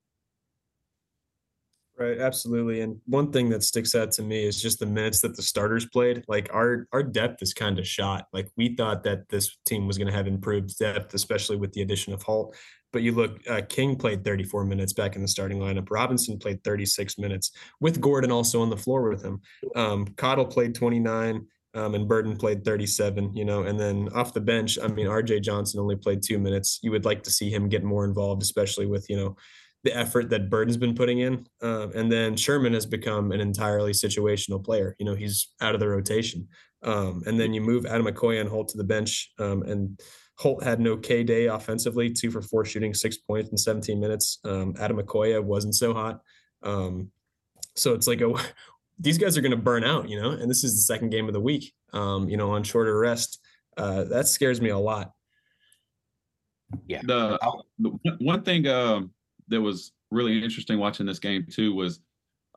[1.99, 2.81] Right, absolutely.
[2.81, 5.85] And one thing that sticks out to me is just the minutes that the starters
[5.87, 6.25] played.
[6.27, 8.29] Like our our depth is kind of shot.
[8.33, 11.83] Like we thought that this team was going to have improved depth, especially with the
[11.83, 12.57] addition of Holt.
[12.93, 15.91] But you look, uh, King played 34 minutes back in the starting lineup.
[15.91, 19.41] Robinson played 36 minutes with Gordon also on the floor with him.
[19.77, 21.47] Um, Cottle played 29.
[21.75, 25.41] Um, and Burden played 37, you know, and then off the bench, I mean, RJ
[25.41, 26.79] Johnson only played two minutes.
[26.83, 29.37] You would like to see him get more involved, especially with, you know,
[29.85, 31.47] the effort that Burden's been putting in.
[31.61, 34.95] Uh, and then Sherman has become an entirely situational player.
[34.99, 36.49] You know, he's out of the rotation.
[36.85, 39.33] Um, and then you move Ademokoya and Holt to the bench.
[39.39, 40.01] Um, and
[40.39, 44.39] Holt had no K day offensively, two for four shooting, six points in 17 minutes.
[44.45, 46.21] Um, Ademokoya wasn't so hot.
[46.63, 47.11] Um,
[47.75, 48.33] so it's like a,
[48.99, 51.27] these guys are going to burn out, you know, and this is the second game
[51.27, 53.41] of the week, um, you know, on shorter rest.
[53.77, 55.13] Uh, that scares me a lot.
[56.87, 57.01] Yeah.
[57.03, 57.39] The,
[57.79, 59.13] the one thing, um,
[59.53, 62.01] that was really interesting watching this game too was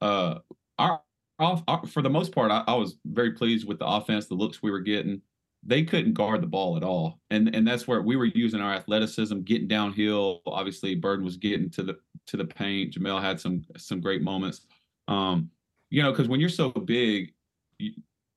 [0.01, 0.39] uh
[0.77, 1.01] our,
[1.39, 4.61] our for the most part I, I, was very pleased with the offense the looks
[4.61, 5.21] we were getting.
[5.67, 7.19] They couldn't guard the ball at all.
[7.31, 10.41] And and that's where we were using our athleticism getting downhill.
[10.45, 12.93] Obviously burden was getting to the to the paint.
[12.93, 14.61] Jamel had some some great moments.
[15.07, 15.49] Um
[15.89, 17.33] you know because when you're so big
[17.79, 17.93] you,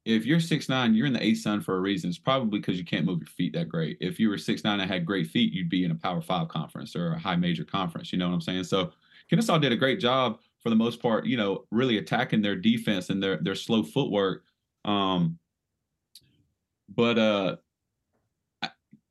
[0.09, 2.09] if you're six nine, you're in the ASUN for a reason.
[2.09, 3.99] It's probably because you can't move your feet that great.
[4.01, 6.49] If you were six nine and had great feet, you'd be in a Power Five
[6.49, 8.11] conference or a high major conference.
[8.11, 8.65] You know what I'm saying?
[8.65, 8.91] So
[9.29, 11.27] Kennesaw did a great job for the most part.
[11.27, 14.45] You know, really attacking their defense and their their slow footwork.
[14.87, 15.39] Um,
[16.89, 17.57] but uh,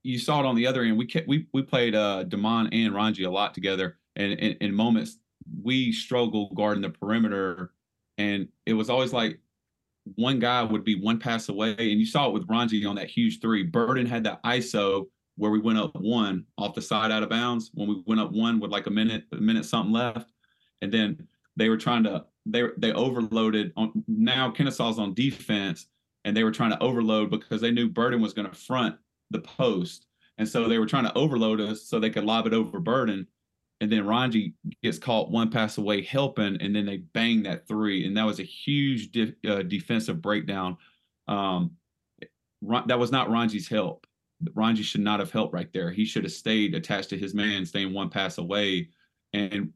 [0.02, 0.98] you saw it on the other end.
[0.98, 5.20] We kept, we we played uh and Ranji a lot together, and in moments
[5.62, 7.72] we struggled guarding the perimeter,
[8.18, 9.40] and it was always like
[10.16, 11.76] one guy would be one pass away.
[11.78, 13.64] And you saw it with Ronji on that huge three.
[13.64, 17.72] Burden had that ISO where we went up one off the side out of bounds
[17.74, 20.32] when we went up one with like a minute, a minute something left.
[20.82, 25.88] And then they were trying to they they overloaded on now Kennesaw's on defense
[26.24, 28.96] and they were trying to overload because they knew Burden was going to front
[29.32, 30.08] the post.
[30.38, 33.28] And so they were trying to overload us so they could lob it over Burden
[33.80, 38.06] and then Ronji gets caught one pass away helping, and then they bang that three,
[38.06, 39.16] and that was a huge
[39.48, 40.78] uh, defensive breakdown.
[41.28, 41.72] Um,
[42.88, 44.08] that was not Ronji's help.
[44.56, 45.92] Ronji should not have helped right there.
[45.92, 48.90] He should have stayed attached to his man, staying one pass away,
[49.34, 49.74] and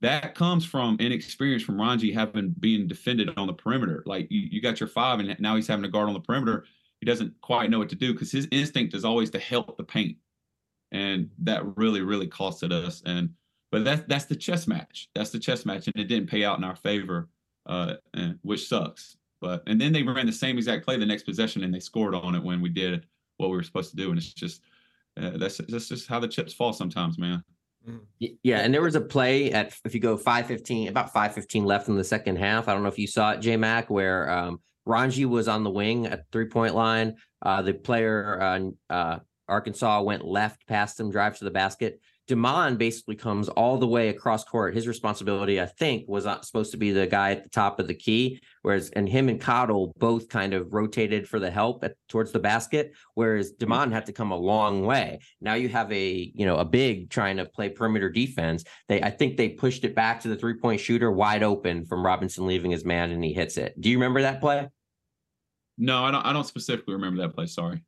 [0.00, 4.02] that comes from inexperience from Ronji having been defended on the perimeter.
[4.06, 6.64] Like you, you got your five, and now he's having to guard on the perimeter.
[7.00, 9.84] He doesn't quite know what to do because his instinct is always to help the
[9.84, 10.16] paint
[10.94, 13.02] and that really really costed us.
[13.04, 13.30] And
[13.70, 15.08] but that's that's the chess match.
[15.14, 17.28] That's the chess match, and it didn't pay out in our favor,
[17.66, 19.16] uh, and, which sucks.
[19.40, 22.14] But and then they ran the same exact play the next possession, and they scored
[22.14, 23.04] on it when we did
[23.36, 24.10] what we were supposed to do.
[24.10, 24.62] And it's just
[25.20, 27.42] uh, that's that's just how the chips fall sometimes, man.
[27.86, 28.26] Mm-hmm.
[28.42, 31.64] Yeah, and there was a play at if you go five fifteen, about five fifteen
[31.64, 32.68] left in the second half.
[32.68, 35.70] I don't know if you saw it, J Mac, where um, Ronji was on the
[35.70, 37.16] wing at three point line.
[37.42, 42.00] Uh, the player uh, uh, Arkansas went left past him, drives to the basket.
[42.28, 44.74] Demond basically comes all the way across court.
[44.74, 47.86] His responsibility, I think, was not supposed to be the guy at the top of
[47.86, 48.40] the key.
[48.62, 52.38] Whereas, and him and Cottle both kind of rotated for the help at, towards the
[52.38, 52.92] basket.
[53.12, 53.70] Whereas mm-hmm.
[53.70, 55.18] Demond had to come a long way.
[55.42, 58.64] Now you have a you know a big trying to play perimeter defense.
[58.88, 62.06] They I think they pushed it back to the three point shooter wide open from
[62.06, 63.78] Robinson leaving his man and he hits it.
[63.78, 64.68] Do you remember that play?
[65.76, 66.24] No, I don't.
[66.24, 67.46] I don't specifically remember that play.
[67.46, 67.82] Sorry.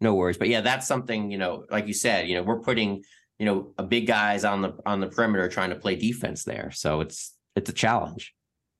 [0.00, 3.02] No worries, but yeah, that's something you know, like you said, you know, we're putting
[3.38, 6.70] you know, a big guys on the on the perimeter trying to play defense there.
[6.72, 8.34] So it's it's a challenge.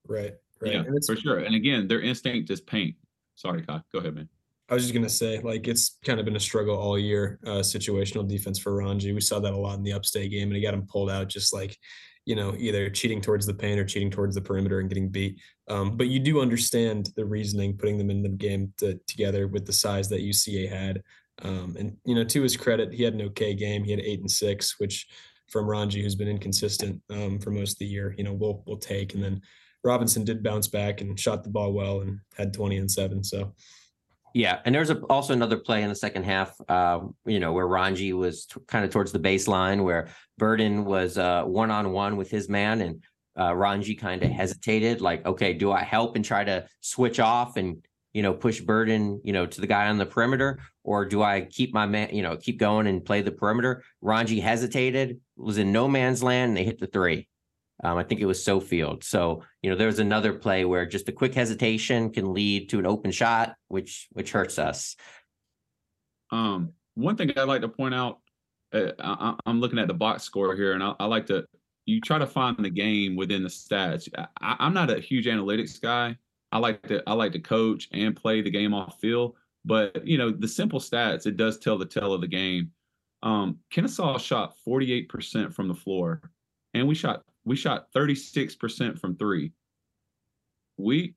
[0.06, 0.32] Right.
[0.60, 0.74] Right.
[0.74, 1.40] Yeah, for sure.
[1.40, 2.96] And again, their instinct is paint.
[3.34, 3.82] Sorry, Kai.
[3.92, 4.28] Go ahead, man.
[4.70, 7.60] I was just gonna say, like, it's kind of been a struggle all year, uh,
[7.60, 9.12] situational defense for Ranji.
[9.12, 11.28] We saw that a lot in the upstate game, and he got him pulled out
[11.28, 11.76] just like,
[12.24, 15.38] you know, either cheating towards the paint or cheating towards the perimeter and getting beat.
[15.68, 19.66] Um, but you do understand the reasoning, putting them in the game to, together with
[19.66, 21.02] the size that UCA had.
[21.42, 23.84] Um, and you know, to his credit, he had an okay game.
[23.84, 25.06] He had eight and six, which
[25.48, 28.78] from Ranji, who's been inconsistent um, for most of the year, you know, we'll we'll
[28.78, 29.14] take.
[29.14, 29.42] And then
[29.84, 33.22] Robinson did bounce back and shot the ball well and had 20 and seven.
[33.22, 33.52] So
[34.34, 38.12] yeah, and there's also another play in the second half, uh, you know, where Ranji
[38.12, 42.46] was t- kind of towards the baseline, where Burden was one on one with his
[42.46, 43.02] man, and
[43.38, 47.56] uh, Ranji kind of hesitated, like, okay, do I help and try to switch off
[47.56, 47.82] and
[48.16, 51.42] you know, push Burden, you know, to the guy on the perimeter, or do I
[51.42, 53.82] keep my man, you know, keep going and play the perimeter?
[54.00, 57.28] Ranji hesitated, was in no man's land, and they hit the three.
[57.84, 59.04] Um, I think it was Sofield.
[59.04, 62.86] So, you know, there's another play where just a quick hesitation can lead to an
[62.86, 64.96] open shot, which which hurts us.
[66.30, 68.20] Um, one thing I'd like to point out,
[68.72, 71.44] uh, I, am looking at the box score here, and I, I, like to
[71.86, 74.08] you try to find the game within the stats.
[74.16, 76.16] I, I'm not a huge analytics guy,
[76.52, 79.34] I like to I like to coach and play the game off field.
[79.64, 82.70] But you know, the simple stats, it does tell the tale of the game.
[83.22, 86.22] Um, Kennesaw shot 48% from the floor,
[86.74, 89.52] and we shot we shot 36% from three.
[90.76, 91.14] We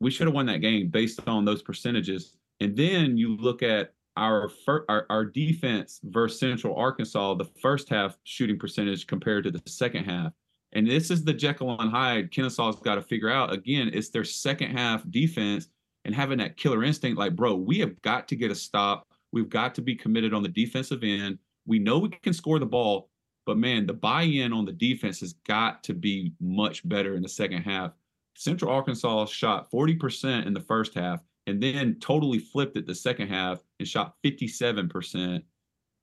[0.00, 2.36] we should have won that game based on those percentages.
[2.60, 7.88] And then you look at our, fir- our our defense versus Central Arkansas, the first
[7.88, 10.32] half shooting percentage compared to the second half.
[10.72, 13.52] And this is the Jekyll and Hyde Kennesaw's got to figure out.
[13.52, 15.68] Again, it's their second half defense
[16.04, 17.18] and having that killer instinct.
[17.18, 19.06] Like, bro, we have got to get a stop.
[19.32, 21.38] We've got to be committed on the defensive end.
[21.66, 23.10] We know we can score the ball,
[23.44, 27.28] but man, the buy-in on the defense has got to be much better in the
[27.28, 27.92] second half.
[28.36, 33.28] Central Arkansas shot 40% in the first half and then totally flipped it the second
[33.28, 35.42] half and shot 57%.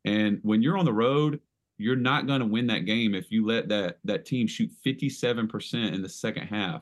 [0.05, 1.39] And when you're on the road,
[1.77, 5.93] you're not going to win that game if you let that that team shoot 57%
[5.93, 6.81] in the second half.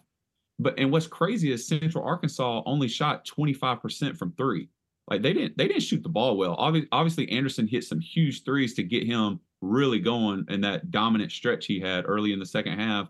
[0.60, 4.70] But and what's crazy is Central Arkansas only shot 25% from 3.
[5.08, 6.56] Like they didn't they didn't shoot the ball well.
[6.58, 11.32] Obviously, obviously Anderson hit some huge threes to get him really going in that dominant
[11.32, 13.10] stretch he had early in the second half.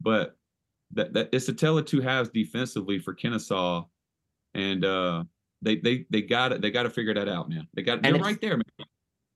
[0.00, 0.36] But
[0.92, 3.84] that, that it's a tell of two halves defensively for Kennesaw.
[4.54, 5.24] And uh
[5.62, 7.68] they they they got it, they got to figure that out, man.
[7.74, 8.86] They got they're right there, man.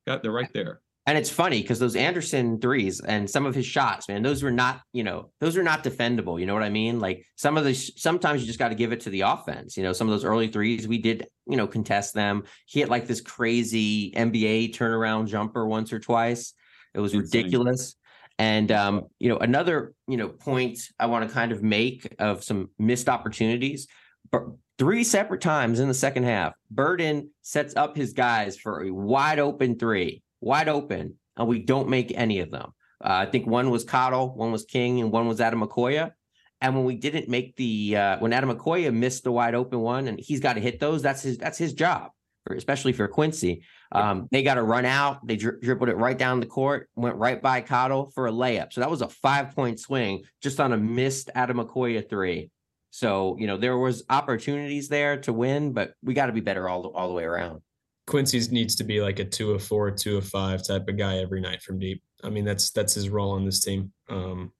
[0.07, 0.81] Got they're right there.
[1.09, 4.51] And it's funny because those Anderson threes and some of his shots, man, those were
[4.51, 6.41] not, you know, those are not defendable.
[6.41, 6.99] You know what I mean?
[6.99, 9.77] Like some of the, sometimes you just got to give it to the offense.
[9.77, 12.43] You know, some of those early threes, we did, you know, contest them.
[12.67, 16.55] He had like this crazy NBA turnaround jumper once or twice.
[16.93, 17.95] It was ridiculous.
[18.41, 22.43] And um, you know, another, you know, point I want to kind of make of
[22.43, 23.87] some missed opportunities.
[24.79, 29.39] Three separate times in the second half, Burden sets up his guys for a wide
[29.39, 32.73] open three wide open, and we don't make any of them.
[33.03, 36.13] Uh, I think one was Cottle, one was King, and one was Ademokoya.
[36.61, 40.19] And when we didn't make the uh, when Ademokoya missed the wide open one, and
[40.19, 42.11] he's got to hit those, that's his that's his job,
[42.47, 43.63] for, especially for Quincy.
[43.93, 45.27] Um, they got to run out.
[45.27, 48.73] They dri- dribbled it right down the court, went right by Cottle for a layup.
[48.73, 52.51] So that was a five point swing just on a missed Ademokoya three.
[52.97, 56.67] So you know there was opportunities there to win, but we got to be better
[56.67, 57.61] all all the way around.
[58.07, 61.19] Quincy's needs to be like a two of four, two of five type of guy
[61.19, 62.03] every night from deep.
[62.25, 63.93] I mean, that's that's his role on this team.
[64.09, 64.51] Um,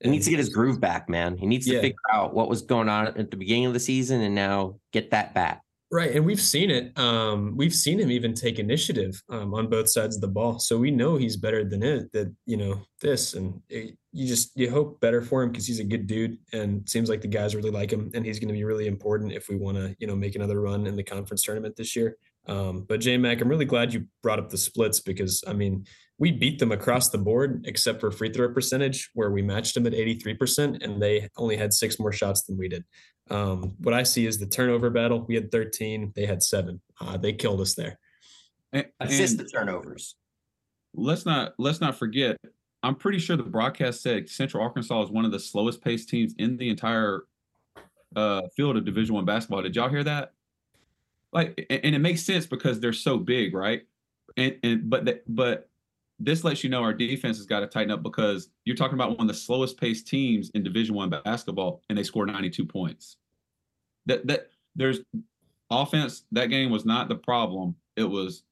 [0.00, 1.36] he needs to get his groove back, man.
[1.36, 1.82] He needs to yeah.
[1.82, 5.10] figure out what was going on at the beginning of the season and now get
[5.10, 5.60] that back.
[5.90, 6.98] Right, and we've seen it.
[6.98, 10.78] Um, we've seen him even take initiative um, on both sides of the ball, so
[10.78, 12.10] we know he's better than it.
[12.12, 15.80] That you know this, and it, you just you hope better for him because he's
[15.80, 18.54] a good dude, and seems like the guys really like him, and he's going to
[18.54, 21.42] be really important if we want to you know make another run in the conference
[21.42, 22.16] tournament this year.
[22.46, 25.86] Um, but J Mac, I'm really glad you brought up the splits because I mean,
[26.18, 29.86] we beat them across the board except for free throw percentage, where we matched them
[29.86, 32.84] at 83%, and they only had six more shots than we did.
[33.30, 35.24] Um, what I see is the turnover battle.
[35.26, 36.82] We had 13, they had seven.
[37.00, 37.98] Uh, they killed us there.
[38.72, 40.16] And, Assist the turnovers.
[40.94, 42.36] let's not let's not forget.
[42.82, 46.34] I'm pretty sure the broadcast said Central Arkansas is one of the slowest paced teams
[46.38, 47.24] in the entire
[48.16, 49.62] uh, field of Division One basketball.
[49.62, 50.32] Did y'all hear that?
[51.32, 53.82] Like, and, and it makes sense because they're so big, right?
[54.36, 55.68] And and but but
[56.18, 59.10] this lets you know our defense has got to tighten up because you're talking about
[59.10, 63.16] one of the slowest paced teams in Division One basketball, and they scored 92 points.
[64.06, 65.00] That that there's
[65.70, 66.24] offense.
[66.32, 67.76] That game was not the problem.
[67.96, 68.42] It was,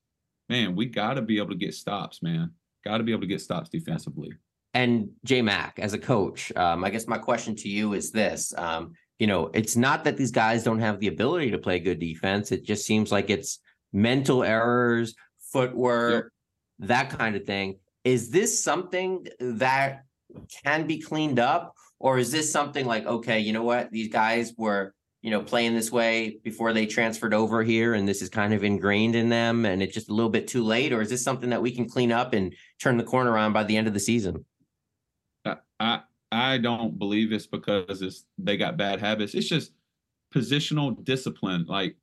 [0.49, 2.53] man, we got to be able to get stops, man.
[2.85, 4.33] Got to be able to get stops defensively.
[4.73, 8.55] And J Mac, as a coach, um, I guess my question to you is this:
[8.57, 11.99] um, you know, it's not that these guys don't have the ability to play good
[11.99, 12.53] defense.
[12.53, 13.59] It just seems like it's
[13.93, 15.15] mental errors,
[15.53, 16.33] footwork,
[16.79, 17.79] that kind of thing.
[18.05, 20.05] Is this something that
[20.65, 24.55] can be cleaned up, or is this something like, okay, you know what, these guys
[24.57, 28.55] were, you know, playing this way before they transferred over here, and this is kind
[28.55, 31.23] of ingrained in them, and it's just a little bit too late, or is this
[31.23, 33.93] something that we can clean up and turn the corner on by the end of
[33.95, 34.45] the season?
[35.79, 36.01] I
[36.31, 39.35] I, don't believe it's because it's they got bad habits.
[39.35, 39.73] It's just
[40.35, 41.65] positional discipline.
[41.67, 41.97] Like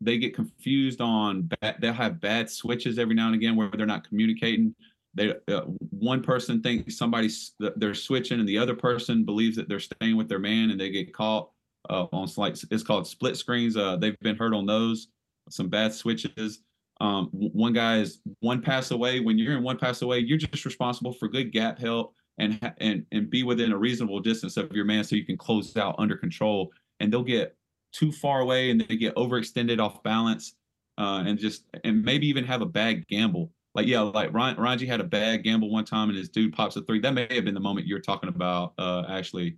[0.00, 3.86] they get confused on bad, they'll have bad switches every now and again where they're
[3.86, 4.74] not communicating.
[5.14, 9.80] They uh, one person thinks somebody's they're switching and the other person believes that they're
[9.80, 11.50] staying with their man and they get caught
[11.88, 13.76] uh, on like it's called split screens.
[13.76, 15.08] Uh, they've been hurt on those.
[15.48, 16.60] Some bad switches.
[17.00, 19.20] Um, one guy is one pass away.
[19.20, 23.06] When you're in one pass away, you're just responsible for good gap help and and
[23.12, 26.16] and be within a reasonable distance of your man so you can close out under
[26.16, 26.70] control.
[27.00, 27.56] And they'll get
[27.92, 30.54] too far away and they get overextended off balance
[30.98, 33.50] uh, and just and maybe even have a bad gamble.
[33.74, 36.76] Like yeah, like Ron, Ranji had a bad gamble one time and his dude pops
[36.76, 37.00] a three.
[37.00, 39.56] That may have been the moment you're talking about, uh, actually,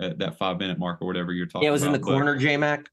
[0.00, 1.64] at that five minute mark or whatever you're talking.
[1.64, 1.94] Yeah, it was about.
[1.94, 2.88] in the corner, J Mac.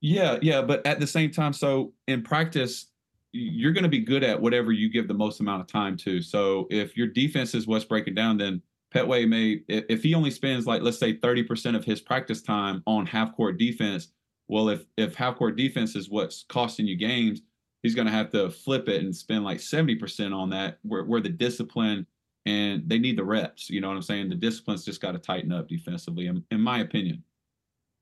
[0.00, 2.86] Yeah, yeah, but at the same time, so in practice,
[3.32, 6.22] you're going to be good at whatever you give the most amount of time to.
[6.22, 8.62] So if your defense is what's breaking down, then
[8.94, 13.06] Pettway may, if he only spends like let's say 30% of his practice time on
[13.06, 14.08] half court defense,
[14.48, 17.42] well, if if half court defense is what's costing you games,
[17.82, 21.20] he's going to have to flip it and spend like 70% on that, where where
[21.20, 22.06] the discipline
[22.46, 23.70] and they need the reps.
[23.70, 24.28] You know what I'm saying?
[24.28, 27.22] The discipline's just got to tighten up defensively, in, in my opinion.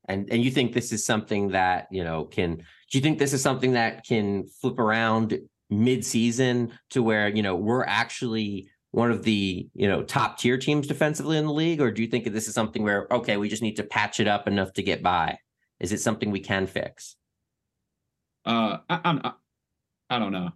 [0.08, 2.56] And and you think this is something that you know can?
[2.56, 5.38] Do you think this is something that can flip around
[5.70, 10.86] mid-season to where you know we're actually one of the you know top tier teams
[10.86, 13.62] defensively in the league, or do you think this is something where okay, we just
[13.62, 15.38] need to patch it up enough to get by?
[15.78, 17.16] Is it something we can fix?
[18.44, 19.32] Uh, I, I,
[20.08, 20.50] I don't know.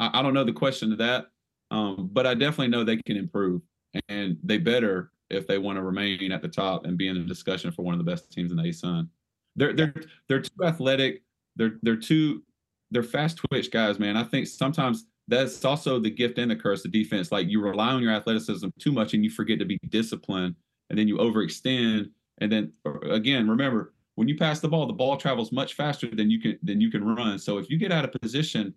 [0.00, 1.26] I, I don't know the question to that,
[1.74, 3.60] um, but I definitely know they can improve,
[4.08, 7.24] and they better if they want to remain at the top and be in the
[7.24, 9.08] discussion for one of the best teams in the ASUN.
[9.56, 9.94] They're they're
[10.28, 11.22] they're too athletic.
[11.56, 12.44] They're they're too
[12.92, 14.16] they're fast twitch guys, man.
[14.16, 17.32] I think sometimes that's also the gift and the curse of defense.
[17.32, 20.54] Like you rely on your athleticism too much and you forget to be disciplined,
[20.90, 22.10] and then you overextend.
[22.38, 22.72] And then
[23.10, 26.56] again, remember when you pass the ball, the ball travels much faster than you can
[26.62, 27.36] than you can run.
[27.40, 28.74] So if you get out of position,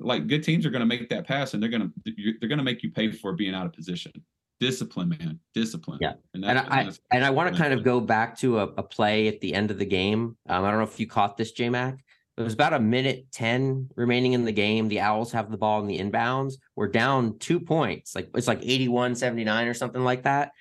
[0.00, 2.58] like good teams are going to make that pass and they're going to they're going
[2.58, 4.12] to make you pay for being out of position.
[4.60, 5.98] Discipline, man, discipline.
[6.00, 8.82] Yeah, and, and I and I want to kind of go back to a, a,
[8.82, 10.36] play at the end of the game.
[10.48, 11.98] Um, I don't know if you caught this, J Mac.
[12.36, 14.88] It was about a minute 10 remaining in the game.
[14.88, 16.54] The Owls have the ball in the inbounds.
[16.74, 18.14] We're down two points.
[18.14, 20.52] Like it's like 81 79 or something like that.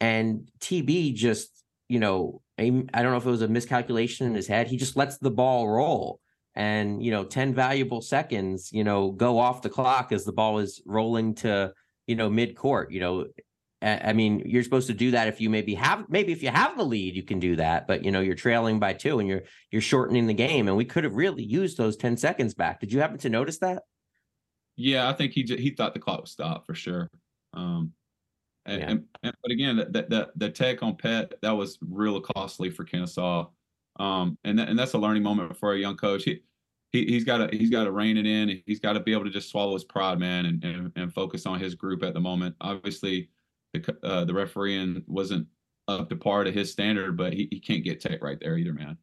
[0.00, 1.48] And TB just,
[1.88, 4.68] you know, I don't know if it was a miscalculation in his head.
[4.68, 6.20] He just lets the ball roll.
[6.56, 10.58] And, you know, 10 valuable seconds, you know, go off the clock as the ball
[10.58, 11.72] is rolling to,
[12.06, 12.90] you know, mid court.
[12.90, 13.26] You know,
[13.82, 16.78] I mean, you're supposed to do that if you maybe have maybe if you have
[16.78, 17.86] the lead, you can do that.
[17.86, 20.86] But you know, you're trailing by two and you're you're shortening the game, and we
[20.86, 22.80] could have really used those ten seconds back.
[22.80, 23.82] Did you happen to notice that?
[24.76, 27.10] Yeah, I think he he thought the clock was stopped for sure.
[27.52, 27.92] Um,
[28.64, 28.90] and, yeah.
[28.90, 32.84] and, and but again, that the the tech on Pet that was real costly for
[32.84, 33.46] Kennesaw.
[33.98, 36.24] Um, and that, and that's a learning moment for a young coach.
[36.24, 36.42] He
[36.96, 38.62] he he's got to he's got to rein it in.
[38.66, 41.46] He's got to be able to just swallow his pride, man, and, and and focus
[41.46, 42.56] on his group at the moment.
[42.60, 43.28] Obviously
[43.74, 45.46] the uh, the refereeing wasn't
[45.88, 48.72] up to par to his standard, but he, he can't get tech right there either,
[48.72, 48.96] man.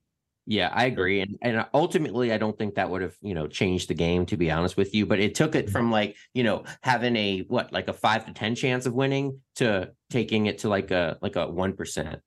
[0.45, 1.21] Yeah, I agree.
[1.21, 4.37] And and ultimately I don't think that would have, you know, changed the game to
[4.37, 7.71] be honest with you, but it took it from like, you know, having a what,
[7.71, 11.37] like a 5 to 10 chance of winning to taking it to like a like
[11.37, 12.19] a 1%.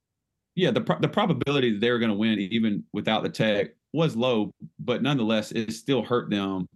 [0.54, 4.14] Yeah, the the probability that they were going to win even without the tech was
[4.14, 6.68] low, but nonetheless it still hurt them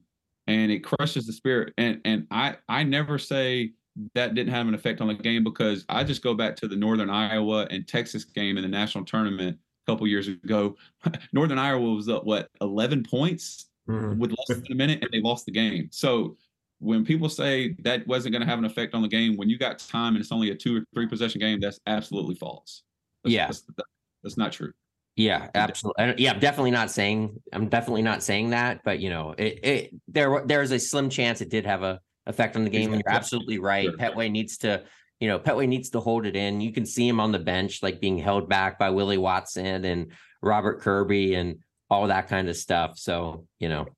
[0.46, 3.72] and it crushes the spirit and and I I never say
[4.14, 6.76] that didn't have an effect on the game because I just go back to the
[6.76, 10.76] Northern Iowa and Texas game in the national tournament a couple years ago.
[11.32, 14.18] Northern Iowa was up what 11 points Mhm.
[14.18, 15.88] with less than a minute, and they lost the game.
[15.90, 16.36] So
[16.78, 19.58] when people say that wasn't going to have an effect on the game, when you
[19.58, 22.82] got time and it's only a two or three possession game, that's absolutely false.
[23.24, 23.46] That's, Yeah.
[23.46, 23.64] that's,
[24.22, 24.72] that's not true.
[25.20, 26.14] Yeah, absolutely.
[26.16, 29.94] Yeah, I'm definitely not saying I'm definitely not saying that, but you know, it, it
[30.08, 32.94] there there's a slim chance it did have a effect on the game.
[32.94, 33.84] And you're absolutely right.
[33.84, 33.96] Sure.
[33.98, 34.82] Pettway needs to,
[35.18, 36.62] you know, Pettway needs to hold it in.
[36.62, 40.12] You can see him on the bench, like being held back by Willie Watson and
[40.40, 41.58] Robert Kirby and
[41.90, 42.98] all that kind of stuff.
[42.98, 43.88] So, you know,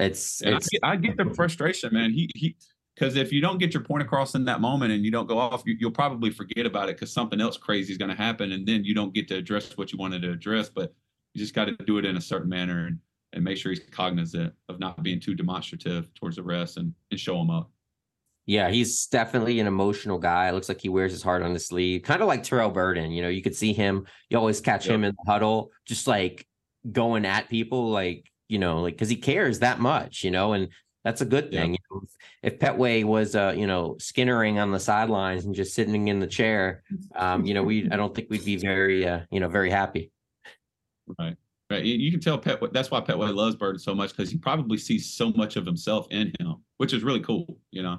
[0.00, 2.10] it's And I it's get, I get the frustration, man.
[2.10, 2.56] He he
[2.94, 5.38] because if you don't get your point across in that moment and you don't go
[5.38, 8.52] off, you, you'll probably forget about it because something else crazy is going to happen,
[8.52, 10.68] and then you don't get to address what you wanted to address.
[10.68, 10.94] But
[11.34, 12.98] you just got to do it in a certain manner and
[13.34, 17.18] and make sure he's cognizant of not being too demonstrative towards the rest and and
[17.18, 17.70] show him up.
[18.44, 20.50] Yeah, he's definitely an emotional guy.
[20.50, 23.12] Looks like he wears his heart on his sleeve, kind of like Terrell Burden.
[23.12, 24.06] You know, you could see him.
[24.30, 24.94] You always catch Yep.
[24.96, 26.46] him in the huddle, just like
[26.90, 30.68] going at people, like you know, like because he cares that much, you know, and
[31.04, 31.62] that's a good Yeah.
[31.62, 31.72] thing.
[31.72, 32.02] You know,
[32.42, 36.26] if Pettway was, uh, you know, skinnering on the sidelines and just sitting in the
[36.26, 36.82] chair,
[37.14, 40.12] um, you know, we I don't think we'd be very, uh, you know, very happy.
[41.18, 41.36] Right.
[41.70, 41.84] Right.
[41.84, 42.60] You- can tell Pet.
[42.72, 46.06] That's why Pettway loves Burden so much because he probably sees so much of himself
[46.10, 47.58] in him, which is really cool.
[47.70, 47.98] You know.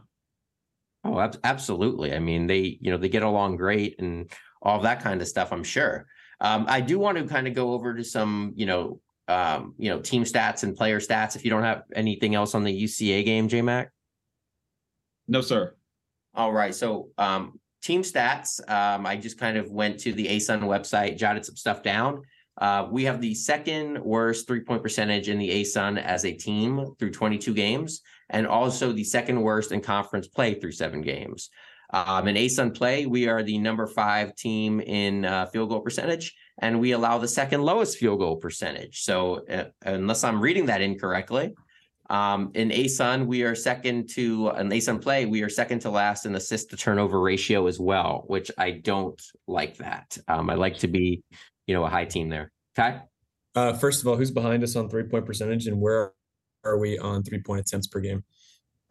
[1.04, 2.14] Oh, ab- absolutely.
[2.14, 4.32] I mean, they, you know, they get along great and
[4.62, 6.08] all that kind of stuff, I'm sure.
[6.40, 9.90] Um, I do want to kind of go over to some, you know, um, you
[9.90, 11.36] know, team stats and player stats.
[11.36, 13.92] If you don't have anything else on the UCA game, J Mac.
[15.28, 15.76] No, sir.
[16.36, 16.74] All right.
[16.74, 18.60] So um team stats.
[18.70, 22.24] Um, I just kind of went to the ASUN website, jotted some stuff down.
[22.60, 27.12] Uh, we have the second worst three-point percentage in the ASUN as a team through
[27.12, 31.50] 22 games, and also the second worst in conference play through seven games.
[31.92, 36.36] Um, in ASUN play, we are the number five team in uh, field goal percentage,
[36.60, 39.02] and we allow the second lowest field goal percentage.
[39.02, 41.56] So, uh, unless I'm reading that incorrectly,
[42.10, 46.26] um, in ASUN, we are second to an ASUN play, we are second to last
[46.26, 50.18] in assist to turnover ratio as well, which I don't like that.
[50.28, 51.24] Um, I like to be,
[51.66, 52.52] you know, a high team there.
[52.78, 53.00] Okay.
[53.56, 56.12] Uh, first of all, who's behind us on three point percentage, and where
[56.64, 58.24] are we on three point attempts per game?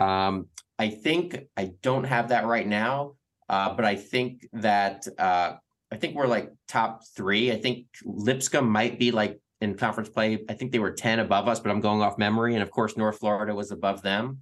[0.00, 0.48] Um,
[0.78, 3.14] I think I don't have that right now,
[3.48, 5.54] uh, but I think that uh,
[5.92, 7.52] I think we're like top three.
[7.52, 10.42] I think Lipscomb might be like in conference play.
[10.48, 12.54] I think they were 10 above us, but I'm going off memory.
[12.54, 14.38] And of course, North Florida was above them.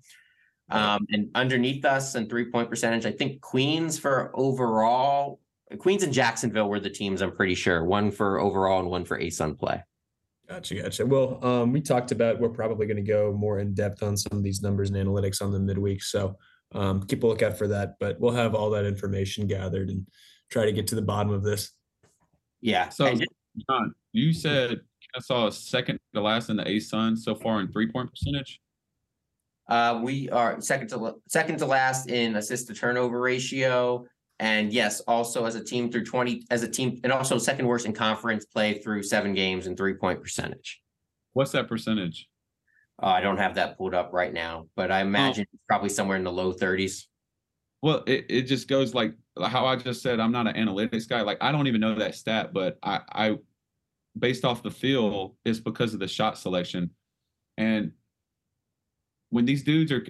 [0.70, 5.40] Um, and underneath us and three point percentage, I think Queens for overall,
[5.78, 7.84] Queens and Jacksonville were the teams, I'm pretty sure.
[7.84, 9.82] One for overall and one for ASUN play.
[10.48, 11.04] Gotcha, gotcha.
[11.04, 14.38] Well, um, we talked about we're probably going to go more in depth on some
[14.38, 16.36] of these numbers and analytics on the midweek, so
[16.72, 17.94] um, keep a lookout for that.
[17.98, 20.06] But we'll have all that information gathered and
[20.50, 21.70] try to get to the bottom of this.
[22.60, 22.88] Yeah.
[22.90, 23.14] So,
[23.68, 24.80] John, you said
[25.16, 28.60] I saw a second to last in the ASUN so far in three point percentage.
[29.68, 34.04] Uh, we are second to second to last in assist to turnover ratio,
[34.40, 37.86] and yes, also as a team through twenty as a team, and also second worst
[37.86, 40.80] in conference play through seven games and three point percentage.
[41.32, 42.28] What's that percentage?
[43.00, 46.16] Uh, I don't have that pulled up right now, but I imagine it's probably somewhere
[46.16, 47.06] in the low thirties.
[47.80, 49.14] Well, it, it just goes like
[49.48, 51.22] how I just said, I'm not an analytics guy.
[51.22, 53.38] Like I don't even know that stat, but I, I
[54.18, 56.90] based off the feel, it's because of the shot selection.
[57.56, 57.92] And
[59.30, 60.04] when these dudes are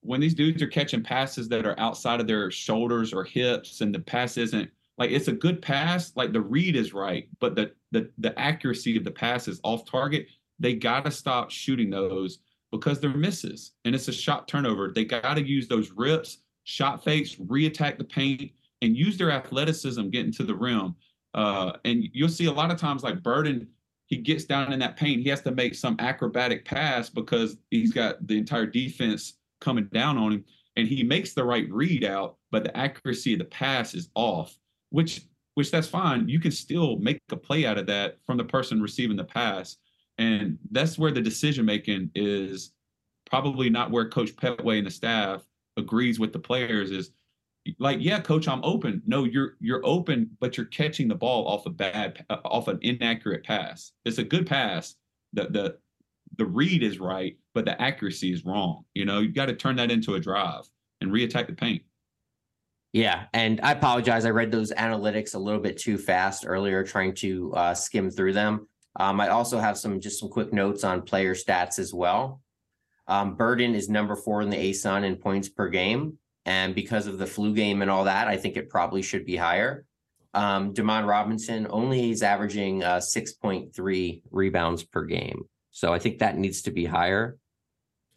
[0.00, 3.92] when these dudes are catching passes that are outside of their shoulders or hips and
[3.92, 7.72] the pass isn't like it's a good pass, like the read is right, but the
[7.92, 10.28] the the accuracy of the pass is off target.
[10.58, 12.38] They gotta stop shooting those
[12.70, 14.92] because they're misses and it's a shot turnover.
[14.94, 18.50] They gotta use those rips shot fakes, re-attack the paint,
[18.82, 20.94] and use their athleticism getting to the rim.
[21.32, 23.68] Uh, and you'll see a lot of times like Burden,
[24.06, 27.92] he gets down in that paint, he has to make some acrobatic pass because he's
[27.92, 30.44] got the entire defense coming down on him,
[30.76, 34.58] and he makes the right read out, but the accuracy of the pass is off,
[34.90, 35.22] which
[35.54, 36.28] which that's fine.
[36.28, 39.78] You can still make a play out of that from the person receiving the pass.
[40.18, 42.72] And that's where the decision making is
[43.30, 45.42] probably not where Coach Pettway and the staff
[45.76, 47.12] agrees with the players is
[47.78, 51.66] like yeah coach i'm open no you're you're open but you're catching the ball off
[51.66, 54.94] a bad off an inaccurate pass it's a good pass
[55.32, 55.76] the the
[56.38, 59.76] the read is right but the accuracy is wrong you know you got to turn
[59.76, 60.62] that into a drive
[61.00, 61.82] and reattack the paint
[62.92, 64.24] Yeah, and I apologize.
[64.24, 68.32] I read those analytics a little bit too fast earlier, trying to uh, skim through
[68.32, 68.68] them.
[68.98, 72.40] Um, I also have some just some quick notes on player stats as well.
[73.08, 77.18] Um, Burden is number four in the ASUN in points per game, and because of
[77.18, 79.84] the flu game and all that, I think it probably should be higher.
[80.34, 85.44] Um, Demond Robinson only is averaging uh, 6.3 rebounds per game.
[85.70, 87.38] So I think that needs to be higher.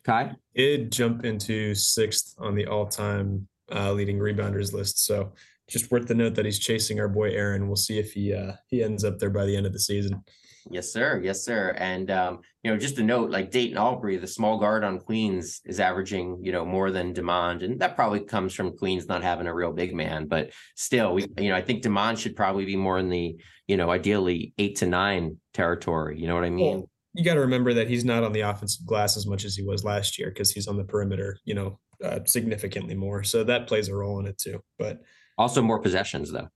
[0.03, 0.35] Kai?
[0.55, 5.05] Did jump into sixth on the all time uh, leading rebounders list.
[5.05, 5.33] So
[5.69, 7.67] just worth the note that he's chasing our boy Aaron.
[7.67, 10.23] We'll see if he uh, he ends up there by the end of the season.
[10.71, 11.19] Yes, sir.
[11.23, 11.75] Yes, sir.
[11.77, 15.61] And um, you know, just a note, like Dayton Aubrey, the small guard on Queens
[15.65, 19.47] is averaging, you know, more than Demond, and that probably comes from Queens not having
[19.47, 20.27] a real big man.
[20.27, 23.35] But still, we, you know, I think Demond should probably be more in the,
[23.67, 26.19] you know, ideally eight to nine territory.
[26.19, 26.85] You know what I mean?
[27.13, 29.63] You got to remember that he's not on the offensive glass as much as he
[29.63, 33.23] was last year because he's on the perimeter, you know, uh, significantly more.
[33.23, 34.63] So that plays a role in it too.
[34.77, 35.01] But
[35.37, 36.49] also more possessions though.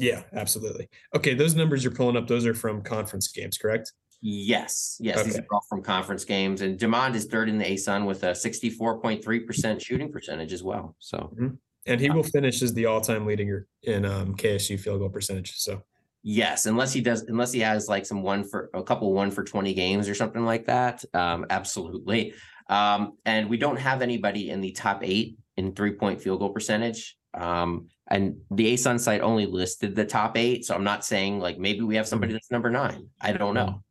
[0.00, 0.88] Yeah, absolutely.
[1.14, 3.92] Okay, those numbers you're pulling up, those are from conference games, correct?
[4.22, 5.26] Yes, yes, okay.
[5.26, 6.62] these are all from conference games.
[6.62, 10.96] And Demond is third in the ASUN with a 64.3% shooting percentage as well.
[10.98, 11.48] So, mm-hmm.
[11.86, 15.52] and he will finish as the all-time leader in um, KSU field goal percentage.
[15.56, 15.82] So,
[16.22, 19.42] yes, unless he does, unless he has like some one for a couple one for
[19.42, 21.02] 20 games or something like that.
[21.14, 22.34] Um, absolutely.
[22.68, 27.16] Um, and we don't have anybody in the top eight in three-point field goal percentage.
[27.34, 30.64] Um, and the ASUN site only listed the top eight.
[30.64, 32.36] So I'm not saying like maybe we have somebody mm-hmm.
[32.36, 33.08] that's number nine.
[33.20, 33.82] I don't know.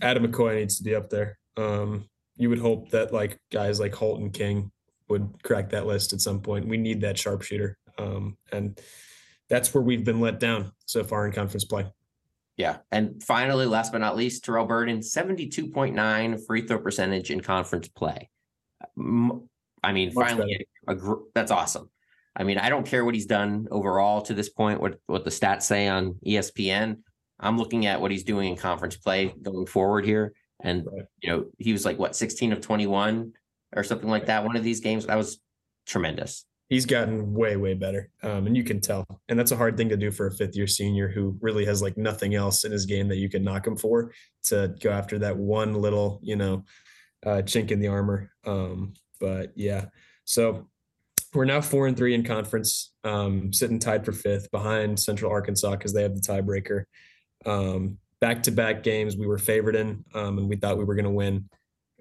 [0.00, 1.38] Ademokoya needs to be up there.
[1.56, 4.72] Um, you would hope that like guys like Holton King
[5.08, 6.66] would crack that list at some point.
[6.66, 7.76] We need that sharpshooter.
[7.98, 8.80] Um, and
[9.50, 11.86] that's where we've been let down so far in conference play.
[12.56, 12.78] Yeah.
[12.90, 18.30] And finally, last but not least, Terrell Burden, 72.9 free throw percentage in conference play.
[18.78, 21.90] I mean, Much finally, a, a, that's awesome.
[22.34, 25.30] I mean, I don't care what he's done overall to this point, what what the
[25.30, 26.98] stats say on ESPN.
[27.38, 30.32] I'm looking at what he's doing in conference play going forward here.
[30.62, 31.04] And right.
[31.20, 33.32] you know, he was like what 16 of 21
[33.74, 34.44] or something like that.
[34.44, 35.40] One of these games that was
[35.86, 36.46] tremendous.
[36.68, 38.08] He's gotten way, way better.
[38.22, 39.04] Um, and you can tell.
[39.28, 41.82] And that's a hard thing to do for a fifth year senior who really has
[41.82, 44.12] like nothing else in his game that you can knock him for
[44.44, 46.64] to go after that one little, you know,
[47.26, 48.30] uh, chink in the armor.
[48.46, 49.86] Um, but yeah.
[50.24, 50.68] So
[51.34, 55.72] we're now four and three in conference, um, sitting tied for fifth behind Central Arkansas
[55.72, 56.84] because they have the tiebreaker.
[57.46, 61.10] Um, back-to-back games we were favored in, um, and we thought we were going to
[61.10, 61.48] win.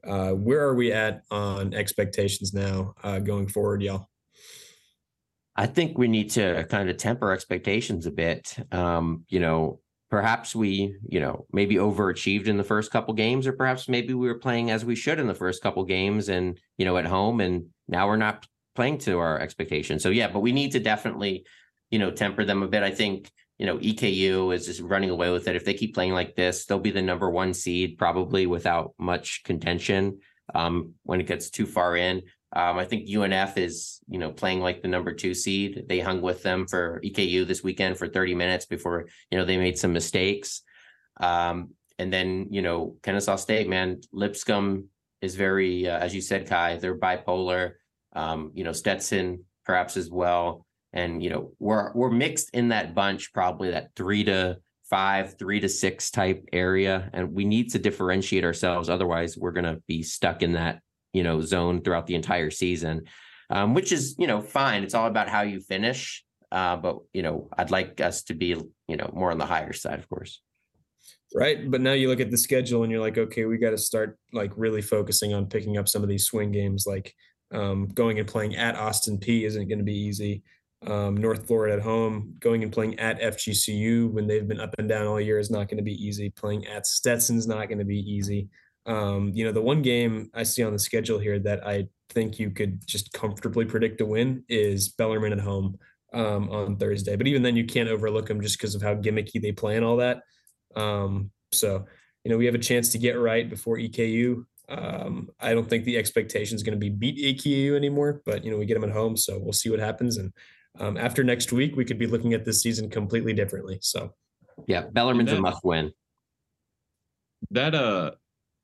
[0.08, 4.08] Uh, where are we at on expectations now uh, going forward, y'all?
[5.56, 8.56] I think we need to kind of temper expectations a bit.
[8.72, 9.80] Um, you know,
[10.10, 14.28] perhaps we, you know, maybe overachieved in the first couple games, or perhaps maybe we
[14.28, 17.42] were playing as we should in the first couple games, and you know, at home,
[17.42, 18.46] and now we're not
[18.76, 20.04] playing to our expectations.
[20.04, 21.46] So yeah, but we need to definitely,
[21.90, 22.84] you know, temper them a bit.
[22.84, 25.56] I think you know, EKU is just running away with it.
[25.56, 29.44] If they keep playing like this, they'll be the number one seed probably without much
[29.44, 30.18] contention
[30.56, 32.24] um, when it gets too far in.
[32.54, 35.86] Um, I think UNF is, you know, playing like the number two seed.
[35.88, 39.58] They hung with them for EKU this weekend for 30 minutes before, you know, they
[39.58, 40.64] made some mistakes.
[41.20, 44.86] Um, and then, you know, Kennesaw State, man, Lipscomb
[45.22, 47.74] is very, uh, as you said, Kai, they're bipolar.
[48.14, 50.66] Um, you know, Stetson perhaps as well.
[50.94, 54.58] And you know we're we're mixed in that bunch probably that three to
[54.90, 57.10] five three to six type area.
[57.14, 58.90] And we need to differentiate ourselves.
[58.90, 60.82] Otherwise we're to be stuck in that
[61.14, 63.04] you know zone throughout the entire season
[63.50, 64.84] um, which is you know fine.
[64.84, 68.48] It's all about how you finish uh, but you know i'd like us to be
[68.88, 70.42] you know more on the higher side of course.
[71.34, 73.78] Right but now you look at the schedule and you're like okay we got to
[73.78, 77.14] start like really focusing on picking up some of these swing games like
[77.52, 80.44] um, going and playing at Austin Peay isn't going to be easy
[80.88, 84.90] um, North Florida at home, going and playing at FGCU when they've been up and
[84.90, 86.30] down all year is not going to be easy.
[86.30, 88.50] Playing at Stetson's not going to be easy.
[88.88, 92.40] Um, you know, the one game I see on the schedule here that I think
[92.40, 95.78] you could just comfortably predict a win is Bellarmine at home
[96.14, 97.16] um, on Thursday.
[97.16, 99.86] But even then, you can't overlook them just because of how gimmicky they play and
[99.86, 100.24] all that.
[100.76, 101.86] Um, so,
[102.24, 104.46] you know, we have a chance to get right before EKU.
[104.70, 108.52] Um, I don't think the expectation is going to be beat EKU anymore, but you
[108.52, 110.18] know, we get them at home, so we'll see what happens.
[110.18, 110.32] And
[110.80, 113.80] um, after next week, we could be looking at this season completely differently.
[113.82, 114.14] So,
[114.68, 115.92] yeah, Bellarmine's that, a must win.
[117.50, 118.12] That uh,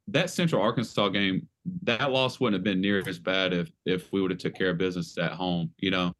[0.07, 1.47] that Central Arkansas game,
[1.83, 4.69] that loss wouldn't have been near as bad if if we would have took care
[4.69, 5.71] of business at home.
[5.79, 6.13] You know,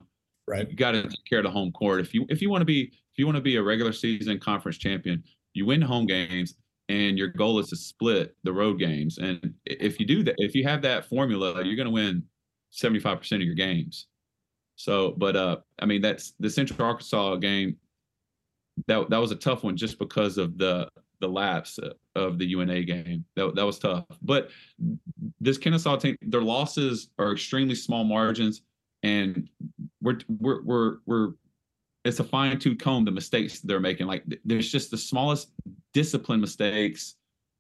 [0.47, 0.69] right?
[0.69, 2.01] You got to take care of the home court.
[2.01, 4.39] If you if you want to be if you want to be a regular season
[4.39, 5.23] conference champion,
[5.53, 6.55] you win home games
[6.90, 9.18] and your goal is to split the road games.
[9.18, 12.24] And if you do that, if you have that formula, you're going to win
[12.74, 14.08] 75% of your games.
[14.76, 17.78] So, but uh, I mean, that's the Central Arkansas game.
[18.86, 20.88] That that was a tough one just because of the
[21.20, 21.80] the lapse
[22.16, 23.26] of the UNA game.
[23.36, 24.06] That that was tough.
[24.22, 24.52] But
[25.42, 28.62] this Kennesaw team, their losses are extremely small margins,
[29.02, 29.50] and
[30.00, 31.30] we're we're we're we're
[32.08, 34.08] it's a fine tooth comb the mistakes they're making.
[34.08, 35.51] Like there's just the smallest
[35.93, 37.16] discipline mistakes,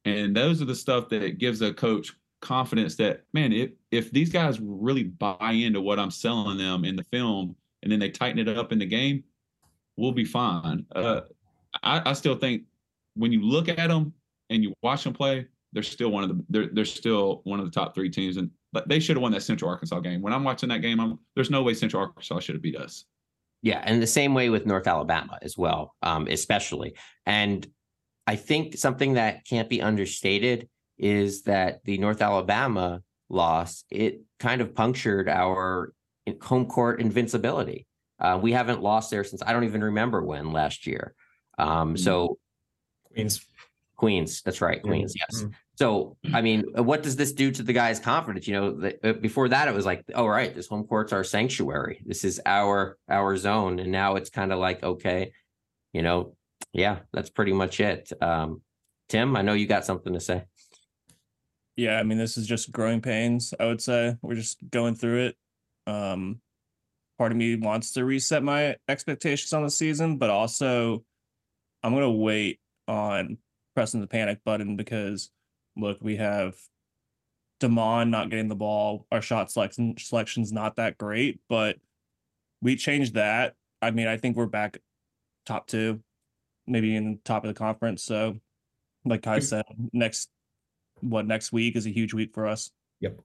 [0.05, 4.29] and those are the stuff that gives a coach confidence that man, if if these
[4.29, 8.39] guys really buy into what I'm selling them in the film, and then they tighten
[8.39, 9.23] it up in the game,
[9.97, 10.85] we'll be fine.
[10.95, 11.21] Uh,
[11.83, 12.63] I, I still think
[13.15, 14.13] when you look at them
[14.49, 17.65] and you watch them play, they're still one of the they're they're still one of
[17.65, 20.21] the top three teams, and but they should have won that Central Arkansas game.
[20.21, 23.05] When I'm watching that game, I'm there's no way Central Arkansas should have beat us.
[23.67, 26.95] Yeah, and the same way with North Alabama as well, um, especially.
[27.25, 27.67] And
[28.25, 34.61] I think something that can't be understated is that the North Alabama loss it kind
[34.61, 35.91] of punctured our
[36.41, 37.85] home court invincibility.
[38.21, 41.13] Uh, we haven't lost there since I don't even remember when last year.
[41.57, 41.95] Um, mm-hmm.
[41.97, 42.37] So
[43.11, 43.45] Queens,
[43.97, 45.13] Queens, that's right, Queens.
[45.13, 45.49] Mm-hmm.
[45.77, 48.47] So, I mean, what does this do to the guy's confidence?
[48.47, 51.23] You know, the, uh, before that, it was like, oh, right, this home court's our
[51.23, 52.01] sanctuary.
[52.03, 55.33] This is our our zone, and now it's kind of like, okay,
[55.93, 56.35] you know,
[56.73, 58.11] yeah, that's pretty much it.
[58.19, 58.61] Um,
[59.07, 60.45] Tim, I know you got something to say.
[61.75, 63.53] Yeah, I mean, this is just growing pains.
[63.59, 65.37] I would say we're just going through it.
[65.85, 66.41] Um,
[67.19, 71.03] part of me wants to reset my expectations on the season, but also
[71.83, 73.37] I'm gonna wait on
[73.75, 75.29] pressing the panic button because
[75.77, 76.55] look, we have
[77.59, 79.05] Demond not getting the ball.
[79.11, 81.77] Our shot selection selection's not that great, but
[82.61, 83.53] we changed that.
[83.81, 84.79] I mean, I think we're back
[85.45, 86.01] top two,
[86.65, 88.03] maybe in the top of the conference.
[88.03, 88.37] So,
[89.05, 90.29] like I said, next
[91.01, 92.71] what next week is a huge week for us.
[93.01, 93.19] Yep.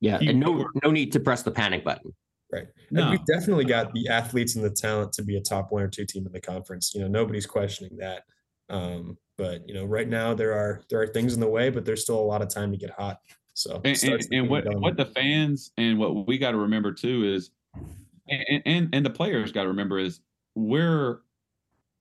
[0.00, 2.14] Yeah, and no no need to press the panic button.
[2.52, 2.66] Right.
[2.90, 3.02] No.
[3.02, 5.88] And we've definitely got the athletes and the talent to be a top one or
[5.88, 6.92] two team in the conference.
[6.94, 8.24] You know, nobody's questioning that.
[8.68, 11.86] Um, but you know, right now there are there are things in the way, but
[11.86, 13.20] there's still a lot of time to get hot.
[13.54, 17.24] So and, and, and what what the fans and what we got to remember too
[17.24, 17.50] is,
[18.28, 20.20] and and, and the players got to remember is
[20.54, 21.22] we're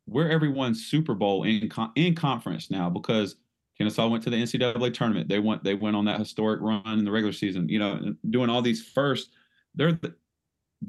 [0.05, 3.37] we're everyone's Super Bowl in in conference now because
[3.77, 5.29] Kennesaw went to the NCAA tournament.
[5.29, 7.69] They went they went on that historic run in the regular season.
[7.69, 9.29] You know, doing all these first.
[9.75, 10.13] They're the,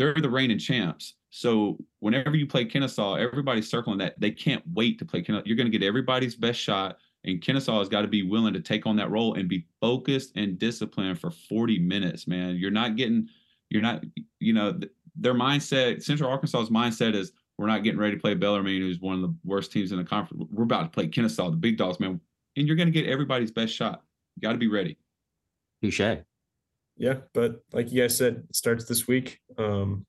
[0.01, 1.17] they're the reigning champs.
[1.29, 4.19] So whenever you play Kennesaw, everybody's circling that.
[4.19, 5.43] They can't wait to play Kennesaw.
[5.45, 6.97] You're going to get everybody's best shot.
[7.25, 10.37] And Kennesaw has got to be willing to take on that role and be focused
[10.37, 12.57] and disciplined for 40 minutes, man.
[12.57, 13.29] You're not getting,
[13.69, 14.03] you're not,
[14.39, 14.81] you know,
[15.17, 19.17] their mindset, Central Arkansas's mindset is we're not getting ready to play Bellarmine, who's one
[19.17, 20.45] of the worst teams in the conference.
[20.51, 22.19] We're about to play Kennesaw, the big dogs, man.
[22.57, 24.03] And you're going to get everybody's best shot.
[24.37, 24.97] You got to be ready.
[25.83, 26.23] Touche.
[27.01, 29.41] Yeah, but like you guys said, it starts this week.
[29.57, 30.05] Um,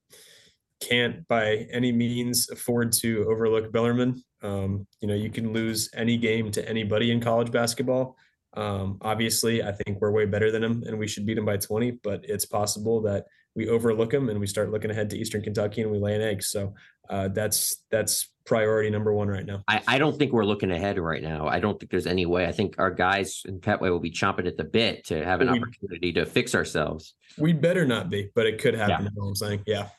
[0.81, 4.21] can't by any means afford to overlook Bellarmine.
[4.43, 8.17] Um, you know, you can lose any game to anybody in college basketball.
[8.55, 11.55] Um, obviously, I think we're way better than them and we should beat them by
[11.55, 13.23] 20, but it's possible that
[13.55, 16.21] we overlook them and we start looking ahead to Eastern Kentucky and we lay an
[16.21, 16.43] egg.
[16.43, 16.73] So
[17.11, 19.63] uh, that's that's priority number one right now.
[19.67, 21.47] I, I don't think we're looking ahead right now.
[21.47, 22.47] I don't think there's any way.
[22.47, 25.51] I think our guys in Pettway will be chomping at the bit to have an
[25.51, 27.13] we, opportunity to fix ourselves.
[27.37, 28.89] We better not be, but it could happen.
[28.91, 28.99] Yeah.
[28.99, 29.63] You know what I'm saying?
[29.67, 29.89] Yeah.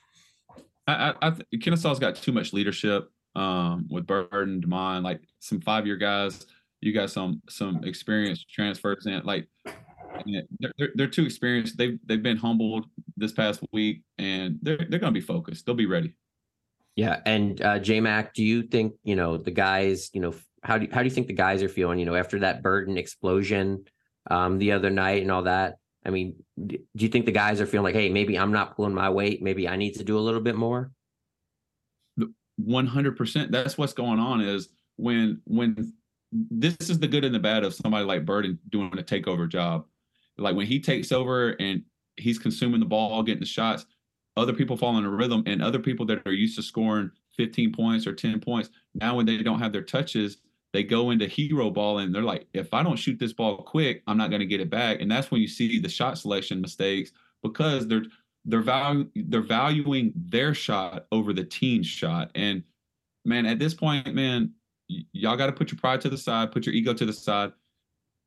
[0.89, 5.87] I, I, I Kennesaw's got too much leadership um, with Burden, Demond, like some five
[5.87, 6.47] year guys.
[6.81, 9.49] You got some some experienced transfers in, like
[10.27, 11.79] they're, they're, they're too experienced.
[11.79, 12.87] They've they've been humbled
[13.17, 15.65] this past week, and they're they're going to be focused.
[15.65, 16.17] They'll be ready.
[16.97, 20.11] Yeah, and uh, J Mac, do you think you know the guys?
[20.13, 21.99] You know, how do how do you think the guys are feeling?
[21.99, 23.85] You know, after that Burden explosion
[24.31, 25.77] um, the other night and all that.
[26.05, 26.35] I mean,
[26.67, 29.41] do you think the guys are feeling like, hey, maybe I'm not pulling my weight.
[29.41, 30.91] Maybe I need to do a little bit more.
[32.57, 33.53] One hundred percent.
[33.53, 34.41] That's what's going on.
[34.41, 35.93] Is when when
[36.33, 39.87] this is the good and the bad of somebody like Burden doing a takeover job.
[40.39, 41.83] Like when he takes over and
[42.17, 43.87] he's consuming the ball, getting the shots,
[44.37, 47.73] other people fall in a rhythm, and other people that are used to scoring 15
[47.73, 50.39] points or 10 points, now when they don't have their touches,
[50.73, 54.03] they go into hero ball and they're like, if I don't shoot this ball quick,
[54.07, 55.01] I'm not going to get it back.
[55.01, 57.13] And that's when you see the shot selection mistakes
[57.43, 58.05] because they're
[58.45, 62.31] they're value they're valuing their shot over the team's shot.
[62.35, 62.63] And
[63.25, 64.53] man, at this point, man,
[64.89, 67.13] y- y'all got to put your pride to the side, put your ego to the
[67.13, 67.53] side.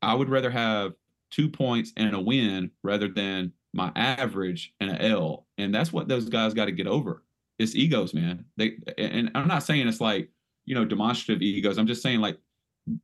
[0.01, 0.93] I would rather have
[1.31, 5.45] two points and a win rather than my average and an L.
[5.57, 7.23] And that's what those guys got to get over.
[7.59, 8.45] It's egos, man.
[8.57, 10.29] They and I'm not saying it's like
[10.65, 12.37] you know demonstrative egos i'm just saying like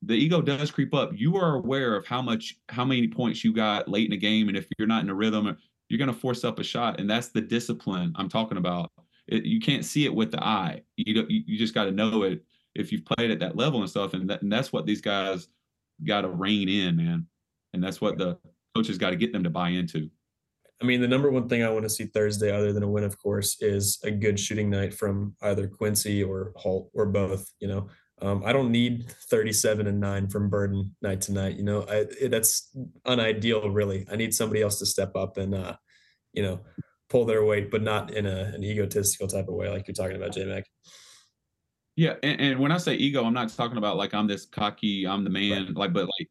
[0.04, 3.54] the ego does creep up you are aware of how much how many points you
[3.54, 5.58] got late in the game and if you're not in a rhythm
[5.90, 8.92] you're going to force up a shot and that's the discipline i'm talking about
[9.28, 12.44] it, you can't see it with the eye you you just got to know it
[12.76, 15.48] if you've played at that level and stuff and, that, and that's what these guys
[16.06, 17.26] got to rein in man
[17.74, 18.38] and that's what the
[18.76, 20.10] coaches got to get them to buy into
[20.82, 23.04] I mean, the number one thing I want to see Thursday, other than a win,
[23.04, 27.52] of course, is a good shooting night from either Quincy or Holt or both.
[27.60, 27.88] You know,
[28.22, 31.58] um, I don't need 37 and nine from Burden night to night.
[31.58, 32.76] You know, I, it, that's
[33.08, 34.08] unideal, really.
[34.12, 35.76] I need somebody else to step up and, uh,
[36.34, 36.62] you know,
[37.10, 40.16] pull their weight, but not in a, an egotistical type of way, like you're talking
[40.16, 40.66] about, J Mac.
[41.96, 45.06] Yeah, and, and, when I say ego, I'm not talking about like I'm this cocky,
[45.06, 45.76] I'm the man, right.
[45.76, 46.30] like, but like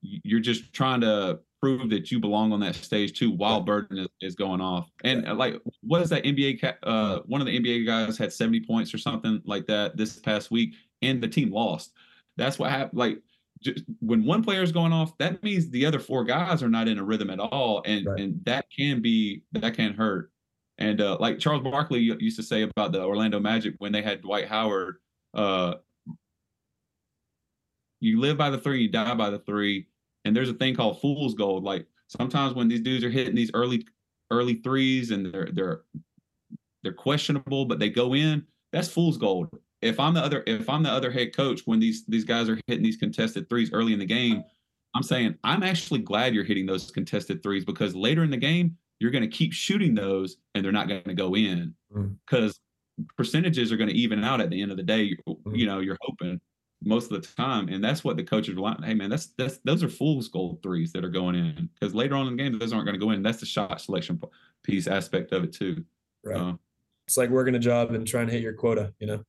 [0.00, 4.08] you're just trying to prove that you belong on that stage too while Burden is,
[4.20, 4.90] is going off.
[5.04, 6.74] And uh, like, what is that NBA?
[6.82, 10.50] Uh, one of the NBA guys had 70 points or something like that this past
[10.50, 11.92] week, and the team lost.
[12.36, 12.98] That's what happened.
[12.98, 13.18] Like,
[13.60, 16.88] just, when one player is going off, that means the other four guys are not
[16.88, 18.20] in a rhythm at all, and right.
[18.20, 20.30] and that can be that can hurt.
[20.78, 24.22] And uh, like Charles Barkley used to say about the Orlando Magic when they had
[24.22, 24.98] Dwight Howard,
[25.34, 25.74] uh,
[28.00, 29.88] you live by the three, you die by the three.
[30.24, 31.64] And there's a thing called fool's gold.
[31.64, 33.86] Like sometimes when these dudes are hitting these early
[34.30, 35.82] early threes and they're they're
[36.82, 39.48] they're questionable, but they go in, that's fool's gold.
[39.80, 42.58] If I'm the other if I'm the other head coach when these these guys are
[42.66, 44.42] hitting these contested threes early in the game,
[44.94, 48.76] I'm saying I'm actually glad you're hitting those contested threes because later in the game
[49.00, 51.74] you're going to keep shooting those and they're not going to go in
[52.26, 52.58] because
[53.00, 53.06] mm.
[53.16, 55.16] percentages are going to even out at the end of the day.
[55.28, 55.56] Mm.
[55.56, 56.40] You know, you're hoping
[56.82, 58.82] most of the time, and that's what the coaches are like.
[58.82, 62.14] Hey, man, that's that's those are fool's gold threes that are going in because later
[62.14, 63.22] on in the game those aren't going to go in.
[63.22, 64.20] That's the shot selection
[64.62, 65.84] piece aspect of it too.
[66.24, 66.40] Right.
[66.40, 66.54] Uh,
[67.06, 68.92] it's like working a job and trying to hit your quota.
[69.00, 69.24] You know.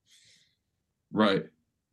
[1.12, 1.46] Right.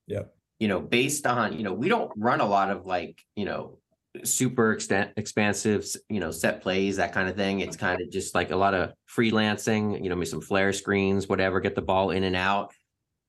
[0.08, 0.34] Yep.
[0.58, 3.78] You know, based on you know, we don't run a lot of like you know
[4.24, 8.34] super extent expansive you know set plays that kind of thing it's kind of just
[8.34, 12.12] like a lot of freelancing you know maybe some flare screens whatever get the ball
[12.12, 12.72] in and out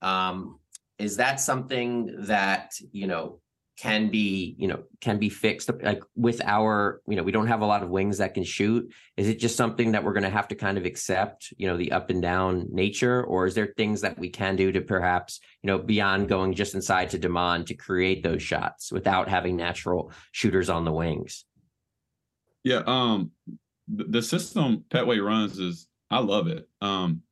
[0.00, 0.57] um
[0.98, 3.40] is that something that you know
[3.78, 7.60] can be you know can be fixed like with our you know we don't have
[7.60, 8.92] a lot of wings that can shoot.
[9.16, 11.76] Is it just something that we're going to have to kind of accept you know
[11.76, 13.22] the up and down nature?
[13.22, 16.74] Or is there things that we can do to perhaps you know beyond going just
[16.74, 21.44] inside to Demond to create those shots without having natural shooters on the wings?
[22.64, 23.30] Yeah um
[23.86, 26.68] the system pettway runs is i love it.
[26.80, 27.22] Um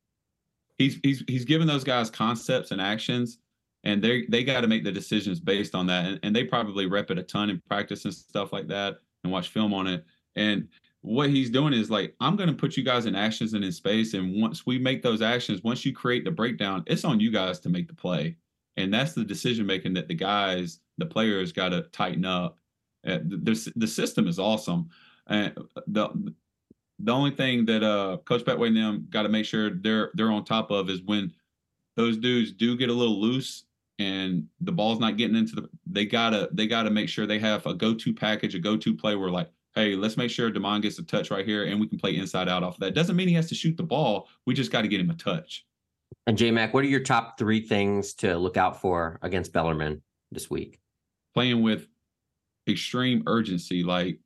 [0.78, 3.38] he's he's he's given those guys concepts and actions
[3.84, 6.86] and they they got to make the decisions based on that and, and they probably
[6.86, 10.04] rep it a ton in practice and stuff like that and watch film on it.
[10.36, 10.68] And
[11.02, 13.70] what he's doing is like i'm going to put you guys in actions and in
[13.70, 17.30] space and once we make those actions once you create the breakdown it's on you
[17.30, 18.36] guys to make the play.
[18.76, 22.58] And that's the decision making that the guys the players got to tighten up.
[23.06, 24.88] Uh, the, the system is awesome.
[25.28, 25.56] And
[25.86, 26.34] the
[26.98, 30.30] the only thing that uh coach Pettway and them got to make sure they're they're
[30.30, 31.32] on top of is when
[31.96, 33.64] those dudes do get a little loose
[33.98, 37.64] and the ball's not getting into the they gotta they gotta make sure they have
[37.66, 41.02] a go-to package a go-to play where like hey let's make sure demond gets a
[41.04, 42.94] touch right here and we can play inside out off of that.
[42.94, 44.28] Doesn't mean he has to shoot the ball.
[44.46, 45.64] We just got to get him a touch.
[46.26, 50.50] And j-mac what are your top three things to look out for against bellarmine this
[50.50, 50.80] week?
[51.34, 51.88] Playing with
[52.68, 54.18] extreme urgency like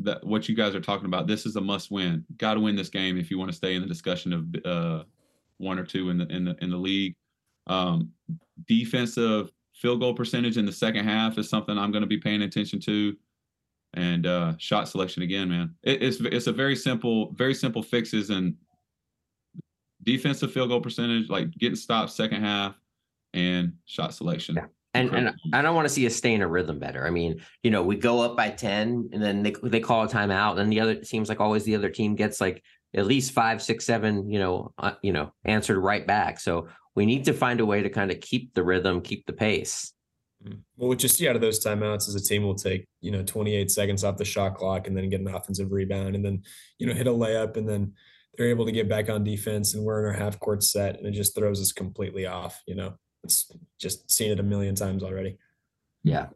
[0.00, 2.24] that what you guys are talking about this is a must win.
[2.36, 5.04] Got to win this game if you want to stay in the discussion of uh
[5.58, 7.14] one or two in the in the in the league
[7.66, 8.10] um,
[8.66, 12.42] defensive field goal percentage in the second half is something I'm going to be paying
[12.42, 13.16] attention to.
[13.94, 15.74] And uh, shot selection again, man.
[15.82, 18.54] It, it's it's a very simple, very simple fixes and
[20.02, 22.78] defensive field goal percentage, like getting stopped second half,
[23.32, 24.56] and shot selection.
[24.56, 24.66] Yeah.
[24.94, 27.06] And, and I don't want to see us stay in a rhythm better.
[27.06, 30.08] I mean, you know, we go up by 10 and then they, they call a
[30.08, 30.58] timeout.
[30.58, 32.62] And the other seems like always the other team gets like
[32.94, 36.40] at least five, six, seven, you know, uh, you know, answered right back.
[36.40, 39.32] So we need to find a way to kind of keep the rhythm, keep the
[39.32, 39.92] pace.
[40.44, 40.60] Mm.
[40.76, 43.22] Well, what you see out of those timeouts is a team will take, you know,
[43.22, 46.42] 28 seconds off the shot clock and then get an offensive rebound and then,
[46.78, 47.92] you know, hit a layup and then
[48.36, 51.06] they're able to get back on defense and we're in our half court set and
[51.06, 52.62] it just throws us completely off.
[52.66, 55.36] You know, it's just seen it a million times already.
[56.02, 56.28] Yeah.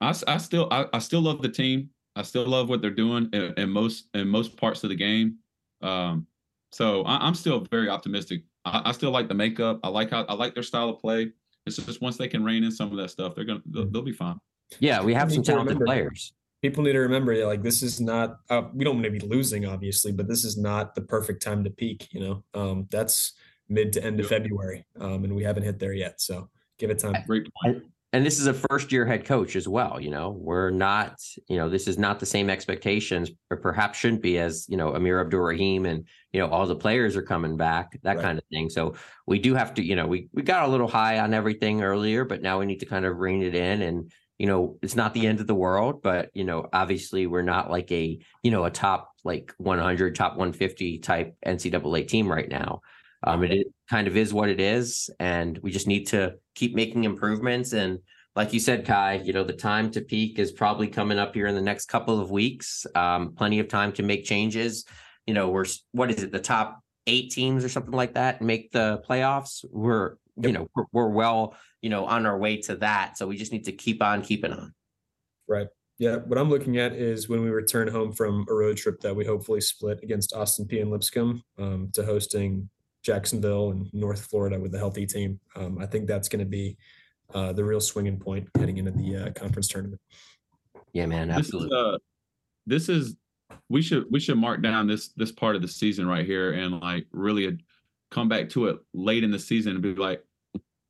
[0.00, 1.90] I, I still, I, I still love the team.
[2.16, 5.36] I still love what they're doing in, in most, in most parts of the game.
[5.82, 6.26] Um,
[6.72, 9.80] so I, I'm still very optimistic I, I, still like the makeup.
[9.82, 11.32] I like how I like their style of play.
[11.66, 14.02] It's just once they can rein in some of that stuff, they're gonna they'll, they'll
[14.02, 14.38] be fine.
[14.80, 16.32] Yeah, we have some talented remember, players.
[16.62, 18.38] People need to remember, yeah, like this is not.
[18.50, 21.64] Uh, we don't want to be losing, obviously, but this is not the perfect time
[21.64, 22.08] to peak.
[22.12, 23.34] You know, um, that's
[23.68, 26.20] mid to end of February, um, and we haven't hit there yet.
[26.20, 26.48] So
[26.78, 27.22] give it time.
[27.26, 27.82] Great point
[28.12, 31.56] and this is a first year head coach as well you know we're not you
[31.56, 35.20] know this is not the same expectations or perhaps shouldn't be as you know amir
[35.20, 38.22] abdur-rahim and you know all the players are coming back that right.
[38.22, 38.94] kind of thing so
[39.26, 42.24] we do have to you know we we got a little high on everything earlier
[42.24, 45.14] but now we need to kind of rein it in and you know it's not
[45.14, 48.64] the end of the world but you know obviously we're not like a you know
[48.64, 52.80] a top like 100, top 150 type NCAA team right now.
[53.24, 57.04] Um, it, kind of is what it is, and we just need to keep making
[57.04, 57.72] improvements.
[57.72, 58.00] And
[58.36, 61.46] like you said, Kai, you know, the time to peak is probably coming up here
[61.46, 62.86] in the next couple of weeks.
[62.94, 64.84] Um, plenty of time to make changes.
[65.26, 68.70] You know, we're what is it, the top eight teams or something like that make
[68.70, 69.64] the playoffs?
[69.70, 73.18] We're you know we're, we're well you know on our way to that.
[73.18, 74.74] So we just need to keep on keeping on.
[75.48, 75.66] Right.
[75.98, 79.16] Yeah, what I'm looking at is when we return home from a road trip that
[79.16, 82.70] we hopefully split against Austin Peay and Lipscomb um, to hosting
[83.02, 85.38] Jacksonville and North Florida with a healthy team.
[85.56, 86.76] Um, I think that's going to be
[87.34, 90.00] uh, the real swinging point heading into the uh, conference tournament.
[90.92, 91.78] Yeah, man, This is, absolutely.
[91.78, 91.98] uh,
[92.66, 93.16] this is
[93.68, 96.80] we should we should mark down this this part of the season right here and
[96.80, 97.58] like really
[98.10, 100.22] come back to it late in the season and be like,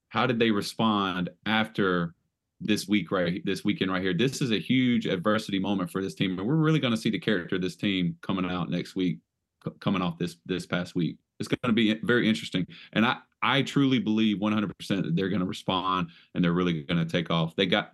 [0.08, 2.14] how did they respond after
[2.60, 4.14] this week right this weekend right here?
[4.14, 7.10] This is a huge adversity moment for this team, and we're really going to see
[7.10, 9.18] the character of this team coming out next week,
[9.64, 11.16] c- coming off this this past week.
[11.38, 15.40] It's going to be very interesting, and I I truly believe 100% that they're going
[15.40, 17.54] to respond and they're really going to take off.
[17.54, 17.90] They got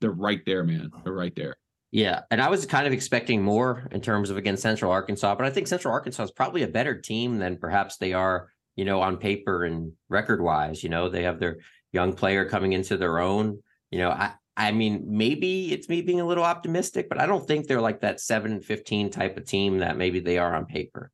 [0.00, 0.90] they're right there, man.
[1.02, 1.56] They're right there.
[1.90, 5.46] Yeah, and I was kind of expecting more in terms of against Central Arkansas, but
[5.46, 9.00] I think Central Arkansas is probably a better team than perhaps they are, you know,
[9.00, 10.82] on paper and record wise.
[10.82, 11.58] You know, they have their
[11.92, 13.62] young player coming into their own.
[13.92, 17.46] You know, I I mean, maybe it's me being a little optimistic, but I don't
[17.46, 21.12] think they're like that 7 15 type of team that maybe they are on paper.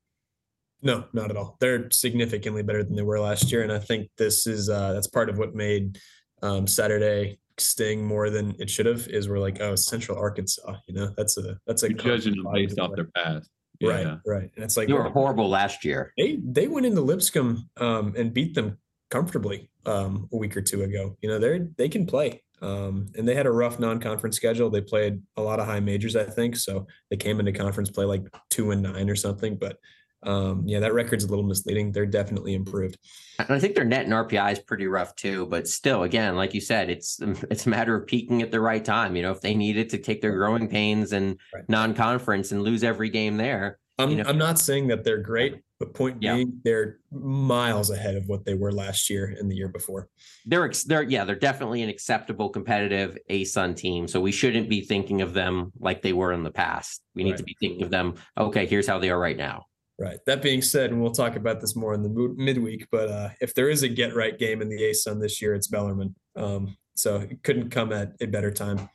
[0.82, 1.56] No, not at all.
[1.60, 5.06] They're significantly better than they were last year, and I think this is uh, that's
[5.08, 5.98] part of what made
[6.42, 9.06] um, Saturday sting more than it should have.
[9.08, 12.52] Is we're like, oh, Central Arkansas, you know, that's a that's a You're judging them
[12.52, 13.50] based off their past.
[13.82, 14.16] right, Yeah.
[14.26, 16.12] right, and it's like They were horrible last year.
[16.16, 18.78] they they went into Lipscomb um, and beat them
[19.10, 21.16] comfortably um, a week or two ago.
[21.20, 22.42] You know, they're they can play.
[22.62, 24.68] Um, and they had a rough non-conference schedule.
[24.68, 26.56] They played a lot of high majors, I think.
[26.56, 29.56] So they came into conference play like two and nine or something.
[29.56, 29.78] But
[30.22, 31.92] um, yeah, that record's a little misleading.
[31.92, 32.98] They're definitely improved.
[33.38, 36.52] And I think their net and RPI is pretty rough too, but still, again, like
[36.54, 37.18] you said, it's
[37.50, 39.16] it's a matter of peaking at the right time.
[39.16, 41.68] You know, if they needed to take their growing pains and Right.
[41.68, 45.56] non-conference and lose every game there, I'm You know- I'm not saying that they're great,
[45.78, 46.36] but point Yeah.
[46.36, 50.08] being, they're miles ahead of what they were last year and the year before.
[50.46, 54.06] they're ex- they're yeah, they're definitely an acceptable competitive ASUN team.
[54.08, 57.02] So we shouldn't be thinking of them like they were in the past.
[57.14, 57.38] We need Right.
[57.38, 58.14] to be thinking of them.
[58.38, 59.66] Okay, here's how they are right now.
[60.00, 60.18] Right.
[60.24, 63.52] That being said, and we'll talk about this more in the midweek, but uh, if
[63.52, 66.14] there is a get right game in the ASUN this year, it's Bellarmine.
[66.36, 68.88] Um, so it couldn't come at a better time.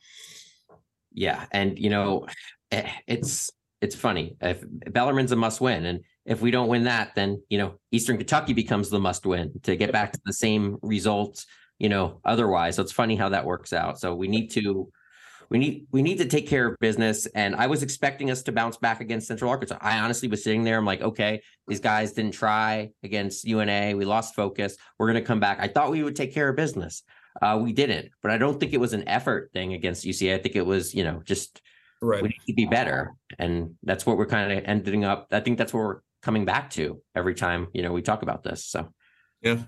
[1.12, 2.26] Yeah, and you know,
[2.72, 4.36] eh, it's it's funny.
[4.40, 8.16] If Bellarmine's a must win, and if we don't win that, then you know, Eastern
[8.16, 11.46] Kentucky becomes the must win to get back to the same results.
[11.78, 14.00] You know, otherwise, so it's funny how that works out.
[14.00, 14.90] So we need to.
[15.50, 18.52] We need we need to take care of business, and I was expecting us to
[18.52, 19.78] bounce back against Central Arkansas.
[19.80, 20.76] I honestly was sitting there.
[20.78, 23.96] I'm like, okay, these guys didn't try against UNA.
[23.96, 24.76] We lost focus.
[24.98, 25.58] We're gonna come back.
[25.60, 27.02] I thought we would take care of business.
[27.40, 30.34] Uh, we didn't, but I don't think it was an effort thing against UCA.
[30.34, 31.60] I think it was, you know, just
[32.02, 32.22] Right.
[32.22, 35.28] we need to be better, and that's what we're kind of ending up.
[35.30, 38.42] I think that's what we're coming back to every time you know we talk about
[38.42, 38.64] this.
[38.64, 38.88] So
[39.42, 39.62] Yeah.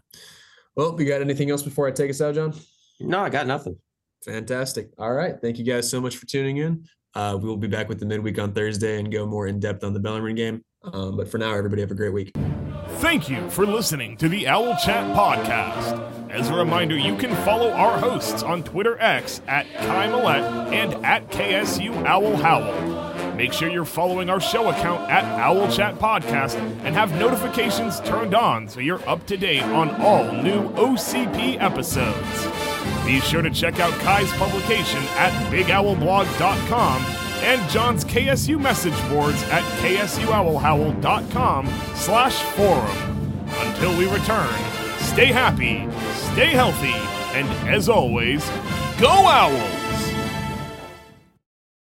[0.76, 2.54] Well, you got anything else before I take us out, Jon?
[3.00, 3.76] no, I got nothing.
[4.24, 4.90] Fantastic.
[4.98, 5.40] All right.
[5.40, 6.84] Thank you guys so much for tuning in.
[7.14, 9.82] Uh, we will be back with the midweek on Thursday and go more in depth
[9.82, 10.62] on the Bellarmine game.
[10.84, 12.32] Um, but for now, everybody have a great week.
[12.98, 16.30] Thank you for listening to the Owl Chat podcast.
[16.30, 21.04] As a reminder, you can follow our hosts on Twitter X at Kai Millette and
[21.04, 23.34] at KSU Owl Howl.
[23.34, 28.34] Make sure you're following our show account at Owl Chat Podcast and have notifications turned
[28.34, 32.57] on so you're up to date on all new OCP episodes.
[33.04, 37.02] Be sure to check out Kai's publication at bigowlblog.com
[37.42, 42.96] and Jon's KSU message boards at ksuowlhowl.com slash forum.
[43.60, 44.52] Until we return,
[44.98, 45.88] stay happy,
[46.32, 46.94] stay healthy,
[47.38, 48.44] and as always,
[49.00, 49.87] go Owls!